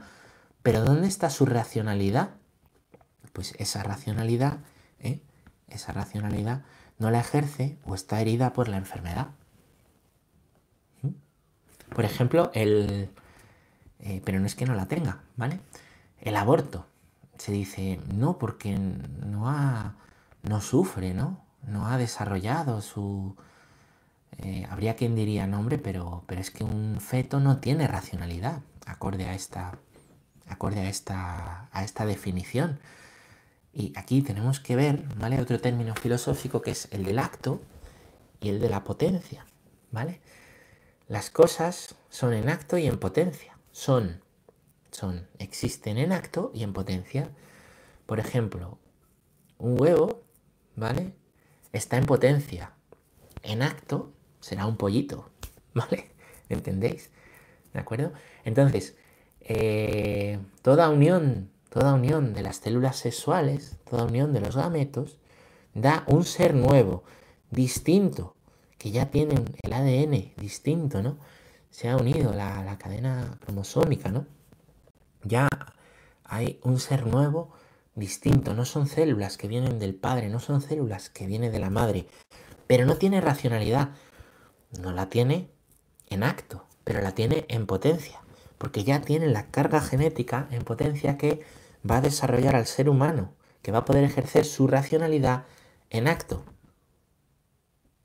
Pero 0.64 0.86
¿dónde 0.86 1.08
está 1.08 1.30
su 1.30 1.46
racionalidad? 1.46 2.30
Pues 3.34 3.56
esa 3.58 3.84
racionalidad, 3.84 4.60
¿eh? 5.02 5.22
esa 5.68 5.92
racionalidad 5.92 6.62
no 7.00 7.12
la 7.12 7.20
ejerce 7.20 7.78
o 7.86 7.96
está 7.96 8.22
herida 8.22 8.54
por 8.54 8.68
la 8.68 8.78
enfermedad. 8.78 9.28
¿Mm? 11.02 11.10
Por 11.94 12.06
ejemplo, 12.06 12.52
el... 12.54 13.10
Eh, 14.00 14.22
pero 14.24 14.40
no 14.40 14.46
es 14.46 14.56
que 14.56 14.66
no 14.66 14.76
la 14.76 14.88
tenga, 14.88 15.22
¿vale? 15.36 15.60
El 16.22 16.36
aborto. 16.36 16.88
Se 17.38 17.52
dice, 17.52 18.00
no, 18.14 18.38
porque 18.38 18.78
no 18.78 19.50
ha... 19.50 19.96
no 20.44 20.62
sufre, 20.62 21.14
¿no? 21.14 21.48
no 21.68 21.88
ha 21.88 21.98
desarrollado 21.98 22.82
su... 22.82 23.36
Eh, 24.40 24.68
habría 24.70 24.96
quien 24.96 25.16
diría 25.16 25.48
nombre, 25.48 25.78
pero, 25.78 26.24
pero 26.28 26.42
es 26.42 26.52
que 26.52 26.64
un 26.64 27.00
feto 27.02 27.40
no 27.40 27.58
tiene 27.58 27.88
racionalidad, 27.88 28.62
acorde 28.86 29.26
a 29.26 29.34
esta, 29.34 29.80
acorde 30.48 30.82
a 30.82 30.90
esta, 30.90 31.70
a 31.72 31.84
esta 31.84 32.06
definición. 32.06 32.80
Y 33.78 33.94
aquí 33.96 34.24
tenemos 34.24 34.60
que 34.60 34.76
ver, 34.76 35.04
¿vale? 35.18 35.40
Otro 35.40 35.62
término 35.62 35.94
filosófico 35.94 36.64
que 36.64 36.72
es 36.72 36.88
el 36.92 37.04
del 37.04 37.20
acto 37.20 37.62
y 38.42 38.50
el 38.50 38.60
de 38.60 38.70
la 38.70 38.84
potencia, 38.84 39.46
¿vale? 39.92 40.20
Las 41.08 41.30
cosas 41.30 41.94
son 42.10 42.34
en 42.34 42.50
acto 42.50 42.80
y 42.80 42.88
en 42.88 42.98
potencia. 42.98 43.56
Son, 43.72 44.24
son, 44.90 45.28
existen 45.38 46.00
en 46.00 46.12
acto 46.12 46.50
y 46.56 46.64
en 46.64 46.74
potencia. 46.74 47.30
Por 48.08 48.20
ejemplo, 48.20 48.80
un 49.60 49.80
huevo, 49.80 50.24
¿vale? 50.76 51.14
está 51.72 51.98
en 51.98 52.08
potencia. 52.08 52.74
En 53.44 53.62
acto 53.62 54.12
será 54.40 54.66
un 54.66 54.78
pollito, 54.78 55.30
¿vale? 55.76 56.10
¿Entendéis? 56.50 57.12
¿De 57.76 57.80
acuerdo? 57.80 58.12
Entonces, 58.44 58.96
eh, 59.42 60.40
toda 60.64 60.90
unión, 60.90 61.52
toda 61.78 61.94
unión 61.94 62.34
de 62.34 62.42
las 62.42 62.58
células 62.58 62.96
sexuales, 62.96 63.78
toda 63.88 64.06
unión 64.06 64.34
de 64.34 64.42
los 64.42 64.56
gametos, 64.56 65.20
da 65.76 66.04
un 66.08 66.26
ser 66.26 66.56
nuevo, 66.56 67.04
distinto, 67.52 68.34
que 68.80 68.90
ya 68.90 69.12
tienen 69.12 69.46
el 69.62 69.74
ADN 69.74 70.34
distinto, 70.38 71.04
¿no? 71.04 71.20
Se 71.70 71.88
ha 71.88 71.96
unido 71.96 72.34
la, 72.34 72.64
la 72.64 72.80
cadena 72.80 73.38
cromosómica, 73.46 74.10
¿no? 74.10 74.26
Ya 75.22 75.48
hay 76.24 76.60
un 76.64 76.80
ser 76.80 77.06
nuevo 77.06 77.54
distinto, 77.94 78.56
no 78.56 78.66
son 78.66 78.88
células 78.88 79.38
que 79.38 79.48
vienen 79.48 79.78
del 79.78 79.94
padre, 79.94 80.30
no 80.30 80.40
son 80.40 80.62
células 80.62 81.12
que 81.12 81.28
vienen 81.28 81.52
de 81.52 81.60
la 81.60 81.70
madre, 81.70 82.08
pero 82.66 82.88
no 82.88 82.96
tiene 82.96 83.22
racionalidad, 83.22 83.90
no 84.82 84.94
la 84.94 85.10
tiene 85.10 85.52
en 86.10 86.24
acto, 86.24 86.66
pero 86.84 87.02
la 87.02 87.14
tiene 87.14 87.46
en 87.50 87.68
potencia, 87.68 88.20
porque 88.58 88.84
ya 88.84 89.02
tiene 89.02 89.28
la 89.28 89.52
carga 89.52 89.80
genética 89.80 90.48
en 90.50 90.64
potencia 90.64 91.20
que 91.20 91.46
va 91.90 91.98
a 91.98 92.02
desarrollar 92.02 92.56
al 92.56 92.68
ser 92.68 92.90
humano, 92.90 93.34
que 93.62 93.72
va 93.72 93.80
a 93.80 93.86
poder 93.86 94.04
ejercer 94.04 94.46
su 94.46 94.68
racionalidad 94.68 95.46
en 95.90 96.08
acto. 96.08 96.44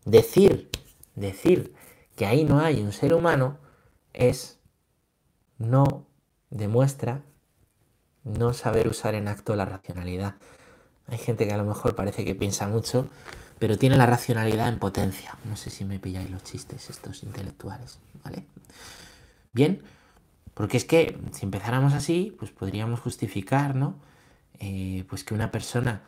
Decir, 0.05 0.71
decir 1.15 1.75
que 2.17 2.27
ahí 2.27 2.45
no 2.45 2.61
hay 2.61 2.81
un 2.81 2.93
ser 2.93 3.15
humano 3.15 3.59
es 4.13 4.59
no 5.59 6.07
demuestra 6.51 7.23
no 8.25 8.53
saber 8.53 8.89
usar 8.89 9.15
en 9.15 9.29
acto 9.29 9.57
la 9.57 9.65
racionalidad. 9.65 10.35
Hay 11.09 11.19
gente 11.19 11.47
que 11.47 11.53
a 11.53 11.57
lo 11.57 11.65
mejor 11.65 11.95
parece 11.95 12.25
que 12.25 12.35
piensa 12.35 12.69
mucho, 12.69 13.09
pero 13.59 13.79
tiene 13.79 13.97
la 13.97 14.07
racionalidad 14.07 14.69
en 14.69 14.79
potencia. 14.79 15.37
No 15.45 15.57
sé 15.57 15.71
si 15.71 15.85
me 15.85 15.99
pilláis 15.99 16.31
los 16.31 16.43
chistes 16.43 16.91
estos 16.91 17.23
intelectuales, 17.23 17.99
¿vale? 18.25 18.47
Bien, 19.53 19.83
porque 20.55 20.77
es 20.77 20.85
que 20.85 21.19
si 21.33 21.45
empezáramos 21.45 21.93
así, 21.95 22.35
pues 22.39 22.51
podríamos 22.51 23.01
justificar, 23.01 23.75
¿no? 23.75 23.95
Eh, 24.61 25.05
pues 25.09 25.25
que 25.25 25.35
una 25.35 25.51
persona 25.51 26.03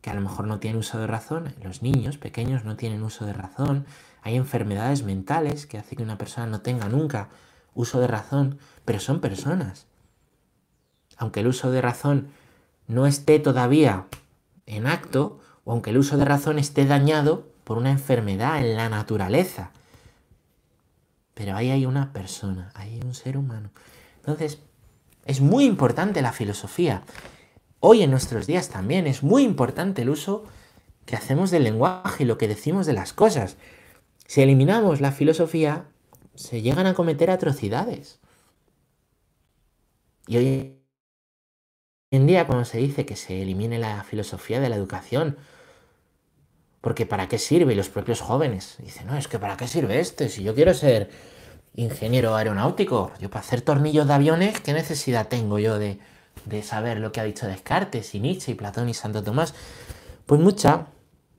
que 0.00 0.10
a 0.10 0.14
lo 0.14 0.20
mejor 0.20 0.46
no 0.46 0.60
tiene 0.60 0.78
uso 0.78 0.98
de 0.98 1.06
razón, 1.06 1.54
los 1.62 1.82
niños 1.82 2.18
pequeños 2.18 2.64
no 2.64 2.76
tienen 2.76 3.02
uso 3.02 3.26
de 3.26 3.32
razón, 3.32 3.86
hay 4.22 4.36
enfermedades 4.36 5.02
mentales 5.02 5.66
que 5.66 5.78
hacen 5.78 5.98
que 5.98 6.04
una 6.04 6.18
persona 6.18 6.46
no 6.46 6.60
tenga 6.60 6.88
nunca 6.88 7.28
uso 7.74 8.00
de 8.00 8.06
razón, 8.06 8.58
pero 8.84 9.00
son 9.00 9.20
personas 9.20 9.86
aunque 11.20 11.40
el 11.40 11.46
uso 11.46 11.70
de 11.70 11.82
razón 11.82 12.28
no 12.88 13.06
esté 13.06 13.38
todavía 13.38 14.06
en 14.66 14.86
acto, 14.86 15.38
o 15.64 15.72
aunque 15.72 15.90
el 15.90 15.98
uso 15.98 16.16
de 16.16 16.24
razón 16.24 16.58
esté 16.58 16.86
dañado 16.86 17.46
por 17.62 17.76
una 17.76 17.90
enfermedad 17.90 18.58
en 18.58 18.74
la 18.74 18.88
naturaleza. 18.88 19.70
Pero 21.40 21.56
ahí 21.56 21.70
hay 21.70 21.86
una 21.86 22.12
persona, 22.12 22.70
ahí 22.74 22.96
hay 22.96 23.00
un 23.00 23.14
ser 23.14 23.38
humano. 23.38 23.70
Entonces, 24.16 24.58
es 25.24 25.40
muy 25.40 25.64
importante 25.64 26.20
la 26.20 26.32
filosofía. 26.32 27.02
Hoy 27.78 28.02
en 28.02 28.10
nuestros 28.10 28.46
días 28.46 28.68
también 28.68 29.06
es 29.06 29.22
muy 29.22 29.42
importante 29.44 30.02
el 30.02 30.10
uso 30.10 30.44
que 31.06 31.16
hacemos 31.16 31.50
del 31.50 31.64
lenguaje 31.64 32.24
y 32.24 32.26
lo 32.26 32.36
que 32.36 32.46
decimos 32.46 32.84
de 32.84 32.92
las 32.92 33.14
cosas. 33.14 33.56
Si 34.26 34.42
eliminamos 34.42 35.00
la 35.00 35.12
filosofía, 35.12 35.86
se 36.34 36.60
llegan 36.60 36.86
a 36.86 36.92
cometer 36.92 37.30
atrocidades. 37.30 38.20
Y 40.26 40.36
hoy 40.36 40.76
en 42.10 42.26
día 42.26 42.46
cuando 42.46 42.66
se 42.66 42.76
dice 42.76 43.06
que 43.06 43.16
se 43.16 43.40
elimine 43.40 43.78
la 43.78 44.04
filosofía 44.04 44.60
de 44.60 44.68
la 44.68 44.76
educación, 44.76 45.38
porque 46.80 47.06
¿para 47.06 47.28
qué 47.28 47.38
sirve? 47.38 47.72
Y 47.72 47.76
los 47.76 47.88
propios 47.88 48.20
jóvenes 48.20 48.76
dicen, 48.78 49.06
no, 49.06 49.16
es 49.16 49.28
que 49.28 49.38
¿para 49.38 49.56
qué 49.56 49.68
sirve 49.68 50.00
este? 50.00 50.28
Si 50.28 50.42
yo 50.42 50.54
quiero 50.54 50.74
ser 50.74 51.10
ingeniero 51.74 52.34
aeronáutico, 52.34 53.12
yo 53.20 53.30
para 53.30 53.40
hacer 53.40 53.60
tornillos 53.60 54.06
de 54.06 54.14
aviones, 54.14 54.60
¿qué 54.60 54.72
necesidad 54.72 55.28
tengo 55.28 55.58
yo 55.58 55.78
de, 55.78 55.98
de 56.46 56.62
saber 56.62 56.98
lo 56.98 57.12
que 57.12 57.20
ha 57.20 57.24
dicho 57.24 57.46
Descartes 57.46 58.14
y 58.14 58.20
Nietzsche 58.20 58.52
y 58.52 58.54
Platón 58.54 58.88
y 58.88 58.94
Santo 58.94 59.22
Tomás? 59.22 59.54
Pues 60.26 60.40
mucha, 60.40 60.86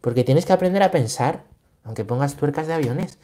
porque 0.01 0.23
tienes 0.23 0.45
que 0.45 0.53
aprender 0.53 0.83
a 0.83 0.91
pensar, 0.91 1.43
aunque 1.83 2.05
pongas 2.05 2.35
tuercas 2.35 2.67
de 2.67 2.73
aviones. 2.73 3.17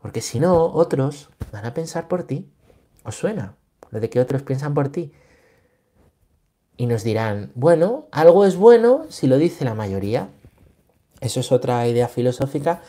Porque 0.00 0.22
si 0.22 0.40
no, 0.40 0.64
otros 0.64 1.30
van 1.52 1.66
a 1.66 1.74
pensar 1.74 2.08
por 2.08 2.22
ti. 2.22 2.50
¿Os 3.04 3.16
suena? 3.16 3.56
Lo 3.90 4.00
de 4.00 4.08
que 4.08 4.20
otros 4.20 4.42
piensan 4.42 4.72
por 4.72 4.88
ti 4.88 5.12
y 6.80 6.86
nos 6.86 7.04
dirán, 7.04 7.52
bueno, 7.54 8.06
algo 8.10 8.46
es 8.46 8.56
bueno 8.56 9.04
si 9.10 9.26
lo 9.26 9.36
dice 9.36 9.66
la 9.66 9.74
mayoría. 9.74 10.30
Eso 11.20 11.40
es 11.40 11.52
otra 11.52 11.86
idea 11.86 12.08
filosófica 12.08 12.82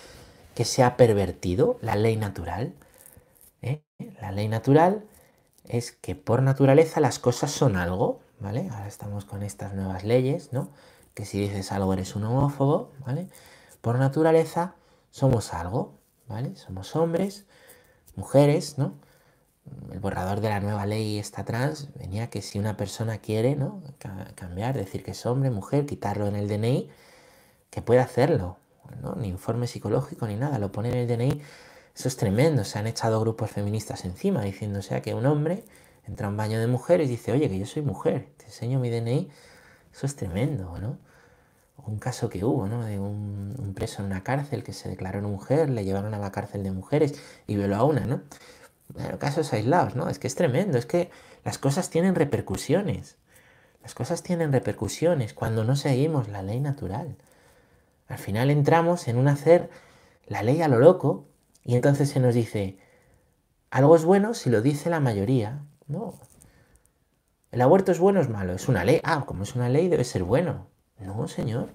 que 0.56 0.66
se 0.66 0.84
ha 0.84 0.98
pervertido, 0.98 1.78
la 1.82 1.96
ley 1.96 2.16
natural. 2.16 2.74
¿eh? 3.62 3.84
La 4.22 4.32
ley 4.32 4.48
natural 4.48 5.04
es 5.66 5.92
que 5.92 6.16
por 6.16 6.42
naturaleza 6.42 7.00
las 7.00 7.20
cosas 7.20 7.52
son 7.52 7.76
algo, 7.76 8.20
¿vale? 8.40 8.70
Ahora 8.72 8.88
estamos 8.88 9.26
con 9.26 9.44
estas 9.44 9.74
nuevas 9.74 10.04
leyes, 10.04 10.52
¿no? 10.52 10.70
Que 11.14 11.26
si 11.26 11.40
dices 11.40 11.72
algo 11.72 11.94
eres 11.94 12.16
un 12.16 12.24
homófobo, 12.24 12.92
¿vale? 13.06 13.28
Por 13.82 14.00
naturaleza 14.00 14.76
somos 15.12 15.54
algo, 15.54 15.94
¿vale? 16.28 16.56
Somos 16.56 16.96
hombres, 16.96 17.46
mujeres, 18.16 18.78
¿no? 18.78 18.96
el 19.92 20.00
borrador 20.00 20.42
de 20.42 20.50
la 20.50 20.60
nueva 20.60 20.86
ley 20.86 21.20
esta 21.20 21.46
trans 21.46 21.90
venía 21.96 22.30
que 22.30 22.42
si 22.42 22.60
una 22.60 22.78
persona 22.78 23.20
quiere 23.20 23.56
¿no? 23.56 23.84
cambiar, 24.36 24.76
decir 24.76 25.04
que 25.04 25.12
es 25.12 25.26
hombre, 25.26 25.50
mujer, 25.52 25.86
quitarlo 25.86 26.28
en 26.28 26.36
el 26.36 26.48
DNI, 26.48 26.90
que 27.72 27.82
puede 27.82 28.02
hacerlo. 28.02 28.58
Ni 29.18 29.30
informe 29.30 29.66
psicológico 29.66 30.28
ni 30.28 30.36
nada, 30.36 30.60
lo 30.60 30.72
pone 30.72 30.90
en 30.90 30.98
el 30.98 31.08
DNI. 31.08 31.42
Eso 31.96 32.08
es 32.08 32.18
tremendo. 32.18 32.64
Se 32.64 32.78
han 32.78 32.86
echado 32.86 33.20
grupos 33.20 33.50
feministas 33.50 34.06
encima 34.06 34.44
sea, 34.82 35.02
que 35.02 35.14
un 35.16 35.26
hombre 35.26 35.64
entra 36.06 36.28
a 36.28 36.30
un 36.30 36.38
baño 36.38 36.60
de 36.60 36.68
mujeres 36.68 37.08
y 37.08 37.12
dice, 37.12 37.32
oye, 37.32 37.50
que 37.50 37.58
yo 37.58 37.66
soy 37.66 37.82
mujer, 37.82 38.30
te 38.38 38.46
enseño 38.46 38.80
mi 38.80 38.90
DNI. 38.90 39.30
Eso 39.94 40.06
es 40.06 40.16
tremendo, 40.16 40.78
¿no? 40.80 41.00
Un 41.86 41.98
caso 41.98 42.30
que 42.30 42.44
hubo, 42.46 42.68
¿no? 42.68 42.86
De 42.86 43.00
un, 43.00 43.74
preso 43.76 44.02
en 44.02 44.08
una 44.08 44.24
cárcel 44.24 44.64
que 44.64 44.74
se 44.74 44.90
declaró 44.90 45.22
mujer, 45.22 45.70
le 45.70 45.84
llevaron 45.84 46.14
a 46.14 46.20
la 46.20 46.32
cárcel 46.32 46.64
de 46.64 46.72
mujeres 46.72 47.16
y 47.48 47.56
violó 47.56 47.78
a 47.78 47.84
una, 47.84 48.06
¿no? 48.06 48.22
casos 49.20 49.54
aislados, 49.54 49.96
¿no? 49.96 50.10
Es 50.10 50.20
que 50.20 50.28
es 50.28 50.36
tremendo, 50.36 50.78
es 50.78 50.86
que 50.86 51.10
las 51.46 51.58
cosas 51.58 51.90
tienen 51.90 52.14
repercusiones. 52.14 53.16
Las 53.82 53.96
cosas 53.96 54.22
tienen 54.22 54.52
repercusiones 54.52 55.34
cuando 55.34 55.64
no 55.64 55.78
seguimos 55.78 56.28
la 56.28 56.42
ley 56.42 56.60
natural. 56.60 57.16
Al 58.12 58.18
final 58.18 58.52
entramos 58.52 59.08
en 59.08 59.18
un 59.18 59.30
hacer 59.30 59.70
la 60.28 60.44
ley 60.44 60.62
a 60.62 60.68
lo 60.68 60.80
loco 60.80 61.30
y 61.64 61.76
entonces 61.76 62.10
se 62.10 62.20
nos 62.20 62.36
dice, 62.36 62.78
algo 63.70 63.96
es 63.96 64.04
bueno 64.04 64.34
si 64.34 64.50
lo 64.50 64.62
dice 64.62 64.90
la 64.90 65.00
mayoría. 65.00 65.64
No. 65.88 66.20
El 67.52 67.62
aborto 67.62 67.94
es 67.94 68.00
bueno 68.00 68.20
o 68.20 68.24
es 68.24 68.30
malo, 68.30 68.54
es 68.54 68.68
una 68.68 68.84
ley. 68.84 69.00
Ah, 69.04 69.24
como 69.26 69.44
es 69.44 69.56
una 69.56 69.70
ley 69.70 69.88
debe 69.88 70.04
ser 70.04 70.24
bueno. 70.24 70.68
No, 71.00 71.28
señor. 71.30 71.70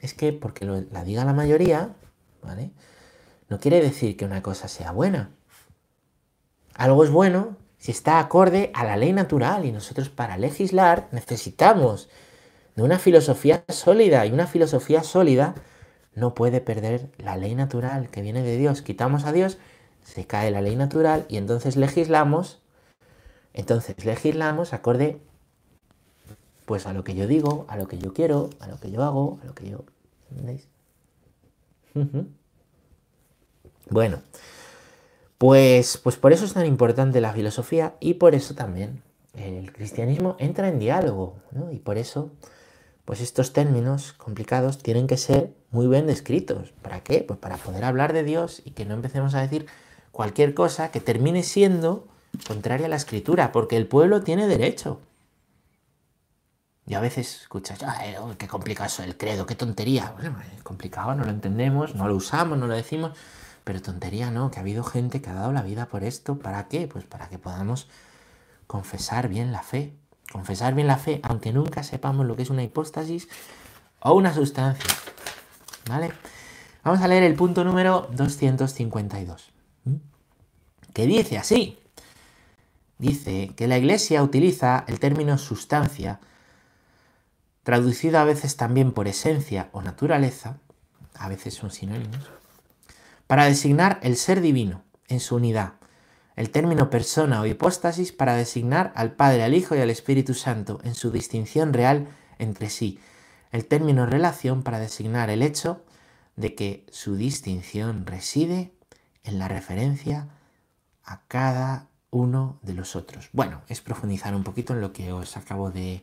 Es 0.00 0.14
que 0.14 0.32
porque 0.32 0.64
la 0.64 1.04
diga 1.04 1.26
la 1.26 1.34
mayoría, 1.34 1.94
¿vale? 2.42 2.70
No 3.50 3.60
quiere 3.60 3.82
decir 3.82 4.16
que 4.16 4.24
una 4.24 4.42
cosa 4.42 4.66
sea 4.68 4.92
buena. 4.92 5.30
algo 6.74 7.04
es 7.04 7.10
bueno 7.10 7.58
si 7.76 7.92
está 7.92 8.18
acorde 8.18 8.70
a 8.72 8.84
la 8.84 8.96
ley 8.96 9.12
natural 9.12 9.66
y 9.66 9.72
nosotros 9.72 10.08
para 10.08 10.38
legislar 10.38 11.08
necesitamos 11.12 12.08
de 12.76 12.82
una 12.82 12.98
filosofía 12.98 13.64
sólida 13.68 14.26
y 14.26 14.32
una 14.32 14.46
filosofía 14.46 15.02
sólida 15.02 15.54
no 16.14 16.34
puede 16.34 16.60
perder 16.60 17.10
la 17.18 17.36
ley 17.36 17.54
natural 17.54 18.08
que 18.08 18.22
viene 18.22 18.42
de 18.42 18.56
Dios. 18.56 18.82
Quitamos 18.82 19.24
a 19.24 19.32
Dios, 19.32 19.58
se 20.02 20.26
cae 20.26 20.50
la 20.50 20.60
ley 20.60 20.76
natural 20.76 21.24
y 21.28 21.36
entonces 21.36 21.76
legislamos, 21.76 22.60
entonces 23.52 24.04
legislamos 24.04 24.72
acorde 24.72 25.20
pues 26.64 26.86
a 26.86 26.92
lo 26.92 27.04
que 27.04 27.14
yo 27.14 27.26
digo, 27.26 27.66
a 27.68 27.76
lo 27.76 27.88
que 27.88 27.98
yo 27.98 28.14
quiero, 28.14 28.50
a 28.60 28.68
lo 28.68 28.78
que 28.80 28.90
yo 28.90 29.02
hago, 29.02 29.38
a 29.42 29.46
lo 29.46 29.54
que 29.54 29.68
yo... 29.68 29.84
¿Entendéis? 30.30 30.66
Bueno, 33.90 34.20
pues, 35.38 35.98
pues 35.98 36.16
por 36.16 36.32
eso 36.32 36.44
es 36.44 36.54
tan 36.54 36.66
importante 36.66 37.20
la 37.20 37.32
filosofía 37.32 37.94
y 38.00 38.14
por 38.14 38.34
eso 38.34 38.54
también 38.54 39.02
el 39.34 39.72
cristianismo 39.72 40.36
entra 40.38 40.68
en 40.68 40.78
diálogo, 40.78 41.36
¿no? 41.52 41.70
Y 41.70 41.78
por 41.78 41.98
eso, 41.98 42.30
pues 43.04 43.20
estos 43.20 43.52
términos 43.52 44.12
complicados 44.14 44.78
tienen 44.78 45.06
que 45.06 45.16
ser 45.16 45.52
muy 45.70 45.86
bien 45.86 46.06
descritos. 46.06 46.72
¿Para 46.82 47.00
qué? 47.00 47.24
Pues 47.26 47.38
para 47.38 47.56
poder 47.56 47.84
hablar 47.84 48.12
de 48.12 48.24
Dios 48.24 48.62
y 48.64 48.70
que 48.70 48.84
no 48.84 48.94
empecemos 48.94 49.34
a 49.34 49.40
decir 49.40 49.66
cualquier 50.10 50.54
cosa 50.54 50.90
que 50.90 51.00
termine 51.00 51.42
siendo 51.42 52.08
contraria 52.46 52.86
a 52.86 52.88
la 52.88 52.96
escritura, 52.96 53.52
porque 53.52 53.76
el 53.76 53.86
pueblo 53.86 54.22
tiene 54.22 54.46
derecho. 54.46 55.00
Y 56.86 56.94
a 56.94 57.00
veces 57.00 57.42
escuchas, 57.42 57.82
Ay, 57.82 58.14
qué 58.38 58.46
complicado 58.46 58.86
eso 58.86 59.02
el 59.02 59.16
credo, 59.16 59.46
qué 59.46 59.54
tontería. 59.54 60.12
Bueno, 60.16 60.36
es 60.54 60.62
complicado, 60.62 61.14
no 61.14 61.24
lo 61.24 61.30
entendemos, 61.30 61.94
no 61.94 62.08
lo 62.08 62.14
usamos, 62.14 62.58
no 62.58 62.66
lo 62.66 62.74
decimos. 62.74 63.12
Pero 63.64 63.80
tontería 63.80 64.30
no, 64.30 64.50
que 64.50 64.58
ha 64.58 64.60
habido 64.60 64.84
gente 64.84 65.22
que 65.22 65.30
ha 65.30 65.34
dado 65.34 65.52
la 65.52 65.62
vida 65.62 65.86
por 65.86 66.04
esto. 66.04 66.38
¿Para 66.38 66.68
qué? 66.68 66.86
Pues 66.86 67.04
para 67.04 67.28
que 67.28 67.38
podamos 67.38 67.88
confesar 68.66 69.28
bien 69.28 69.52
la 69.52 69.62
fe. 69.62 69.96
Confesar 70.32 70.74
bien 70.74 70.86
la 70.86 70.96
fe, 70.96 71.20
aunque 71.22 71.52
nunca 71.52 71.82
sepamos 71.82 72.26
lo 72.26 72.36
que 72.36 72.42
es 72.42 72.50
una 72.50 72.62
hipóstasis 72.62 73.28
o 74.00 74.14
una 74.14 74.34
sustancia. 74.34 74.90
¿Vale? 75.88 76.12
Vamos 76.82 77.00
a 77.00 77.08
leer 77.08 77.22
el 77.22 77.34
punto 77.34 77.64
número 77.64 78.08
252. 78.12 79.52
Que 80.92 81.06
dice 81.06 81.38
así. 81.38 81.78
Dice 82.98 83.52
que 83.56 83.66
la 83.66 83.78
iglesia 83.78 84.22
utiliza 84.22 84.84
el 84.86 85.00
término 85.00 85.36
sustancia, 85.36 86.20
traducido 87.64 88.18
a 88.18 88.24
veces 88.24 88.56
también 88.56 88.92
por 88.92 89.08
esencia 89.08 89.68
o 89.72 89.82
naturaleza, 89.82 90.58
a 91.14 91.28
veces 91.28 91.54
son 91.54 91.70
sinónimos, 91.70 92.30
para 93.26 93.46
designar 93.46 93.98
el 94.02 94.16
ser 94.16 94.40
divino 94.40 94.82
en 95.08 95.20
su 95.20 95.36
unidad, 95.36 95.74
el 96.36 96.50
término 96.50 96.90
persona 96.90 97.40
o 97.40 97.46
hipóstasis 97.46 98.12
para 98.12 98.36
designar 98.36 98.92
al 98.96 99.12
Padre, 99.12 99.44
al 99.44 99.54
Hijo 99.54 99.76
y 99.76 99.80
al 99.80 99.90
Espíritu 99.90 100.34
Santo 100.34 100.80
en 100.84 100.94
su 100.94 101.10
distinción 101.10 101.72
real 101.72 102.08
entre 102.38 102.70
sí, 102.70 102.98
el 103.52 103.66
término 103.66 104.06
relación 104.06 104.62
para 104.62 104.80
designar 104.80 105.30
el 105.30 105.42
hecho 105.42 105.84
de 106.36 106.54
que 106.54 106.86
su 106.90 107.16
distinción 107.16 108.06
reside 108.06 108.72
en 109.22 109.38
la 109.38 109.48
referencia 109.48 110.28
a 111.04 111.22
cada 111.28 111.88
uno 112.10 112.58
de 112.62 112.74
los 112.74 112.96
otros. 112.96 113.28
Bueno, 113.32 113.62
es 113.68 113.80
profundizar 113.80 114.34
un 114.34 114.44
poquito 114.44 114.72
en 114.72 114.80
lo 114.80 114.92
que 114.92 115.12
os 115.12 115.36
acabo 115.36 115.70
de 115.70 116.02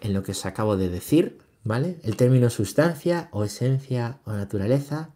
en 0.00 0.12
lo 0.12 0.22
que 0.22 0.32
os 0.32 0.46
acabo 0.46 0.76
de 0.76 0.88
decir, 0.88 1.40
¿vale? 1.64 1.98
El 2.04 2.16
término 2.16 2.50
sustancia 2.50 3.28
o 3.32 3.44
esencia 3.44 4.18
o 4.24 4.32
naturaleza 4.32 5.10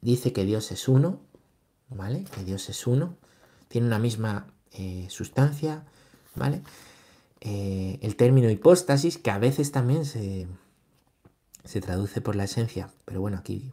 dice 0.00 0.32
que 0.32 0.44
Dios 0.44 0.70
es 0.70 0.86
uno, 0.86 1.20
¿vale? 1.88 2.24
Que 2.34 2.44
Dios 2.44 2.68
es 2.68 2.86
uno, 2.86 3.16
tiene 3.68 3.86
una 3.86 3.98
misma 3.98 4.46
eh, 4.72 5.06
sustancia, 5.10 5.84
¿vale? 6.34 6.62
Eh, 7.40 7.98
el 8.02 8.16
término 8.16 8.50
hipóstasis, 8.50 9.18
que 9.18 9.30
a 9.30 9.38
veces 9.38 9.72
también 9.72 10.04
se, 10.04 10.46
se 11.64 11.80
traduce 11.80 12.20
por 12.20 12.36
la 12.36 12.44
esencia, 12.44 12.90
pero 13.04 13.20
bueno, 13.20 13.38
aquí 13.38 13.72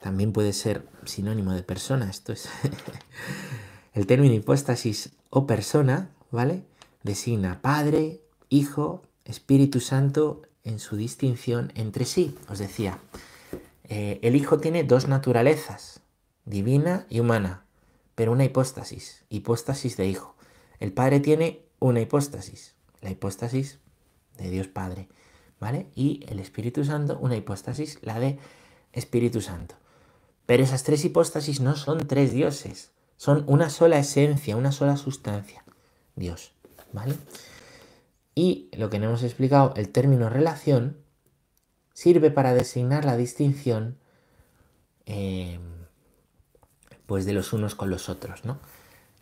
también 0.00 0.32
puede 0.32 0.52
ser 0.52 0.86
sinónimo 1.04 1.52
de 1.52 1.62
persona, 1.62 2.08
esto 2.08 2.32
es... 2.32 2.48
el 3.92 4.06
término 4.06 4.34
hipóstasis 4.34 5.10
o 5.30 5.46
persona, 5.46 6.10
¿vale? 6.30 6.62
Designa 7.02 7.60
Padre, 7.60 8.20
Hijo, 8.48 9.02
Espíritu 9.24 9.80
Santo 9.80 10.42
en 10.64 10.78
su 10.78 10.96
distinción 10.96 11.72
entre 11.74 12.04
sí. 12.04 12.36
Os 12.48 12.58
decía, 12.58 12.98
eh, 13.84 14.18
el 14.22 14.36
Hijo 14.36 14.58
tiene 14.58 14.84
dos 14.84 15.08
naturalezas, 15.08 15.99
divina 16.50 17.06
y 17.08 17.20
humana, 17.20 17.64
pero 18.14 18.32
una 18.32 18.44
hipóstasis, 18.44 19.24
hipóstasis 19.30 19.96
de 19.96 20.06
Hijo. 20.06 20.36
El 20.78 20.92
Padre 20.92 21.20
tiene 21.20 21.62
una 21.78 22.00
hipóstasis, 22.00 22.74
la 23.00 23.10
hipóstasis 23.10 23.78
de 24.36 24.50
Dios 24.50 24.68
Padre, 24.68 25.08
¿vale? 25.58 25.86
Y 25.94 26.24
el 26.28 26.40
Espíritu 26.40 26.84
Santo, 26.84 27.18
una 27.20 27.36
hipóstasis, 27.36 27.98
la 28.02 28.18
de 28.18 28.38
Espíritu 28.92 29.40
Santo. 29.40 29.76
Pero 30.46 30.64
esas 30.64 30.82
tres 30.82 31.04
hipóstasis 31.04 31.60
no 31.60 31.76
son 31.76 32.06
tres 32.06 32.32
dioses, 32.32 32.90
son 33.16 33.44
una 33.46 33.70
sola 33.70 33.98
esencia, 33.98 34.56
una 34.56 34.72
sola 34.72 34.96
sustancia, 34.96 35.64
Dios, 36.16 36.52
¿vale? 36.92 37.14
Y 38.34 38.68
lo 38.72 38.90
que 38.90 38.98
no 38.98 39.06
hemos 39.06 39.22
explicado, 39.22 39.74
el 39.76 39.90
término 39.90 40.28
relación, 40.28 40.96
sirve 41.92 42.30
para 42.30 42.54
designar 42.54 43.04
la 43.04 43.16
distinción 43.16 43.98
em, 45.06 45.79
pues 47.10 47.24
de 47.26 47.32
los 47.32 47.52
unos 47.52 47.74
con 47.74 47.90
los 47.90 48.08
otros. 48.08 48.44
¿no? 48.44 48.60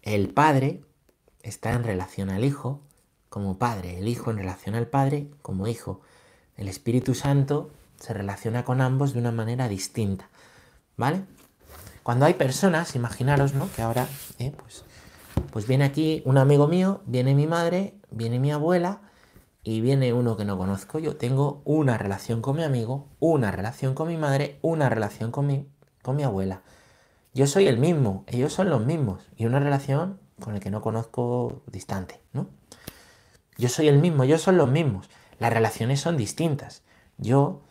El 0.02 0.28
padre 0.28 0.82
está 1.40 1.72
en 1.72 1.84
relación 1.84 2.28
al 2.28 2.44
hijo 2.44 2.82
como 3.30 3.56
padre, 3.56 3.98
el 3.98 4.08
hijo 4.08 4.30
en 4.30 4.36
relación 4.36 4.74
al 4.74 4.88
padre 4.88 5.30
como 5.40 5.66
hijo. 5.68 6.02
El 6.58 6.68
Espíritu 6.68 7.14
Santo 7.14 7.70
se 7.98 8.12
relaciona 8.12 8.62
con 8.62 8.82
ambos 8.82 9.14
de 9.14 9.20
una 9.20 9.32
manera 9.32 9.68
distinta. 9.68 10.28
¿Vale? 10.98 11.22
Cuando 12.02 12.26
hay 12.26 12.34
personas, 12.34 12.94
imaginaros, 12.94 13.54
¿no? 13.54 13.72
Que 13.74 13.80
ahora, 13.80 14.06
eh, 14.38 14.52
pues, 14.54 14.84
pues 15.50 15.66
viene 15.66 15.86
aquí 15.86 16.20
un 16.26 16.36
amigo 16.36 16.68
mío, 16.68 17.00
viene 17.06 17.34
mi 17.34 17.46
madre, 17.46 17.94
viene 18.10 18.38
mi 18.38 18.52
abuela, 18.52 19.00
y 19.64 19.80
viene 19.80 20.12
uno 20.12 20.36
que 20.36 20.44
no 20.44 20.58
conozco, 20.58 20.98
yo 20.98 21.16
tengo 21.16 21.62
una 21.64 21.96
relación 21.96 22.42
con 22.42 22.56
mi 22.56 22.64
amigo, 22.64 23.08
una 23.18 23.50
relación 23.50 23.94
con 23.94 24.08
mi 24.08 24.18
madre, 24.18 24.58
una 24.60 24.90
relación 24.90 25.30
con 25.30 25.46
mi, 25.46 25.66
con 26.02 26.16
mi 26.16 26.22
abuela. 26.22 26.60
Yo 27.38 27.46
soy 27.46 27.68
el 27.68 27.78
mismo, 27.78 28.24
ellos 28.26 28.52
son 28.52 28.68
los 28.68 28.84
mismos, 28.84 29.22
y 29.36 29.46
una 29.46 29.60
relación 29.60 30.18
con 30.40 30.56
el 30.56 30.60
que 30.60 30.72
no 30.72 30.82
conozco 30.82 31.62
distante, 31.70 32.20
¿no? 32.32 32.48
Yo 33.56 33.68
soy 33.68 33.86
el 33.86 34.00
mismo, 34.00 34.24
ellos 34.24 34.42
son 34.42 34.56
los 34.56 34.68
mismos. 34.68 35.08
Las 35.38 35.52
relaciones 35.52 36.00
son 36.00 36.16
distintas. 36.16 36.82
Yo 37.16 37.62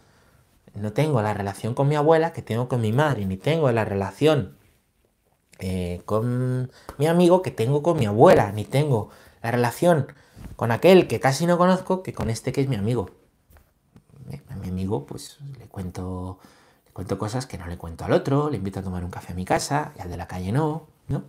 no 0.74 0.94
tengo 0.94 1.22
la 1.22 1.34
relación 1.34 1.74
con 1.74 1.90
mi 1.90 1.96
abuela 1.96 2.32
que 2.32 2.42
tengo 2.42 2.70
con 2.70 2.80
mi 2.80 2.94
madre, 2.94 3.26
ni 3.26 3.36
tengo 3.36 3.70
la 3.74 3.84
relación 3.84 4.56
eh, 5.60 6.02
con 6.06 6.72
mi 6.98 7.08
amigo 7.08 7.42
que 7.42 7.52
tengo 7.52 7.84
con 7.84 8.00
mi 8.00 8.06
abuela, 8.06 8.54
ni 8.54 8.64
tengo 8.64 9.10
la 9.44 9.52
relación 9.52 10.14
con 10.56 10.72
aquel 10.72 11.10
que 11.10 11.20
casi 11.20 11.46
no 11.46 11.58
conozco 11.58 12.04
que 12.04 12.14
con 12.14 12.30
este 12.30 12.54
que 12.54 12.62
es 12.62 12.70
mi 12.70 12.78
amigo. 12.78 13.10
A 14.48 14.56
mi 14.56 14.70
amigo, 14.70 15.06
pues 15.06 15.40
le 15.60 15.68
cuento, 15.68 16.40
cuento 16.98 17.20
cosas 17.20 17.46
que 17.46 17.60
no 17.60 17.68
le 17.68 17.78
cuento 17.78 18.06
al 18.06 18.12
otro, 18.12 18.50
le 18.50 18.58
invito 18.58 18.80
a 18.80 18.82
tomar 18.82 19.06
un 19.06 19.12
café 19.12 19.34
a 19.34 19.36
mi 19.36 19.46
casa 19.46 19.92
y 19.96 20.02
al 20.02 20.10
de 20.10 20.18
la 20.18 20.28
calle 20.28 20.52
no, 20.52 20.88
¿no? 21.08 21.26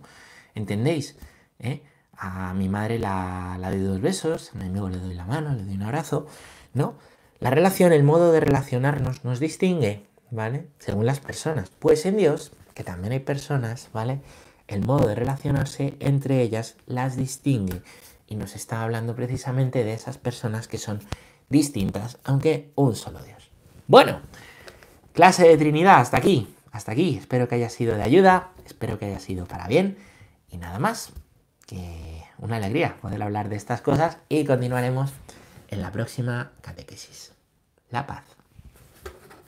¿Entendéis? 0.55 1.15
¿Eh? 1.59 1.83
A 2.17 2.55
mi 2.55 2.67
madre 2.67 2.97
la, 2.97 3.55
la 3.59 3.69
doy 3.69 3.81
dos 3.81 4.01
besos, 4.01 4.49
a 4.55 4.57
mi 4.57 4.65
amigo 4.65 4.89
le 4.89 4.97
doy 4.97 5.13
la 5.13 5.25
mano, 5.25 5.53
le 5.53 5.63
doy 5.63 5.75
un 5.75 5.83
abrazo, 5.83 6.25
¿no? 6.73 6.95
La 7.39 7.51
relación, 7.51 7.93
el 7.93 8.03
modo 8.03 8.31
de 8.31 8.39
relacionarnos 8.39 9.23
nos 9.23 9.39
distingue, 9.39 10.07
¿vale? 10.31 10.65
Según 10.79 11.05
las 11.05 11.19
personas. 11.19 11.69
Pues 11.77 12.03
en 12.07 12.17
Dios, 12.17 12.51
que 12.73 12.83
también 12.83 13.13
hay 13.13 13.19
personas, 13.19 13.89
¿vale? 13.93 14.21
El 14.67 14.83
modo 14.83 15.07
de 15.07 15.13
relacionarse 15.13 15.97
entre 15.99 16.41
ellas 16.41 16.77
las 16.87 17.15
distingue 17.15 17.83
y 18.25 18.37
nos 18.37 18.55
está 18.55 18.81
hablando 18.81 19.15
precisamente 19.15 19.83
de 19.83 19.93
esas 19.93 20.17
personas 20.17 20.67
que 20.67 20.79
son 20.79 20.99
distintas, 21.47 22.17
aunque 22.23 22.71
un 22.73 22.95
solo 22.95 23.21
Dios. 23.21 23.51
Bueno, 23.85 24.21
clase 25.19 25.45
de 25.45 25.57
Trinidad, 25.57 25.99
hasta 25.99 26.15
aquí, 26.15 26.47
hasta 26.71 26.93
aquí. 26.93 27.17
Espero 27.17 27.49
que 27.49 27.55
haya 27.55 27.69
sido 27.69 27.93
de 27.97 28.03
ayuda, 28.03 28.51
espero 28.65 28.97
que 28.97 29.03
haya 29.03 29.19
sido 29.19 29.45
para 29.47 29.67
bien 29.67 29.97
y 30.49 30.55
nada 30.55 30.79
más. 30.79 31.11
Que 31.67 32.23
una 32.37 32.55
alegría 32.55 32.95
poder 33.01 33.21
hablar 33.21 33.49
de 33.49 33.57
estas 33.57 33.81
cosas 33.81 34.19
y 34.29 34.45
continuaremos 34.45 35.11
en 35.67 35.81
la 35.81 35.91
próxima 35.91 36.53
catequesis. 36.61 37.33
La 37.89 38.07
paz. 38.07 38.38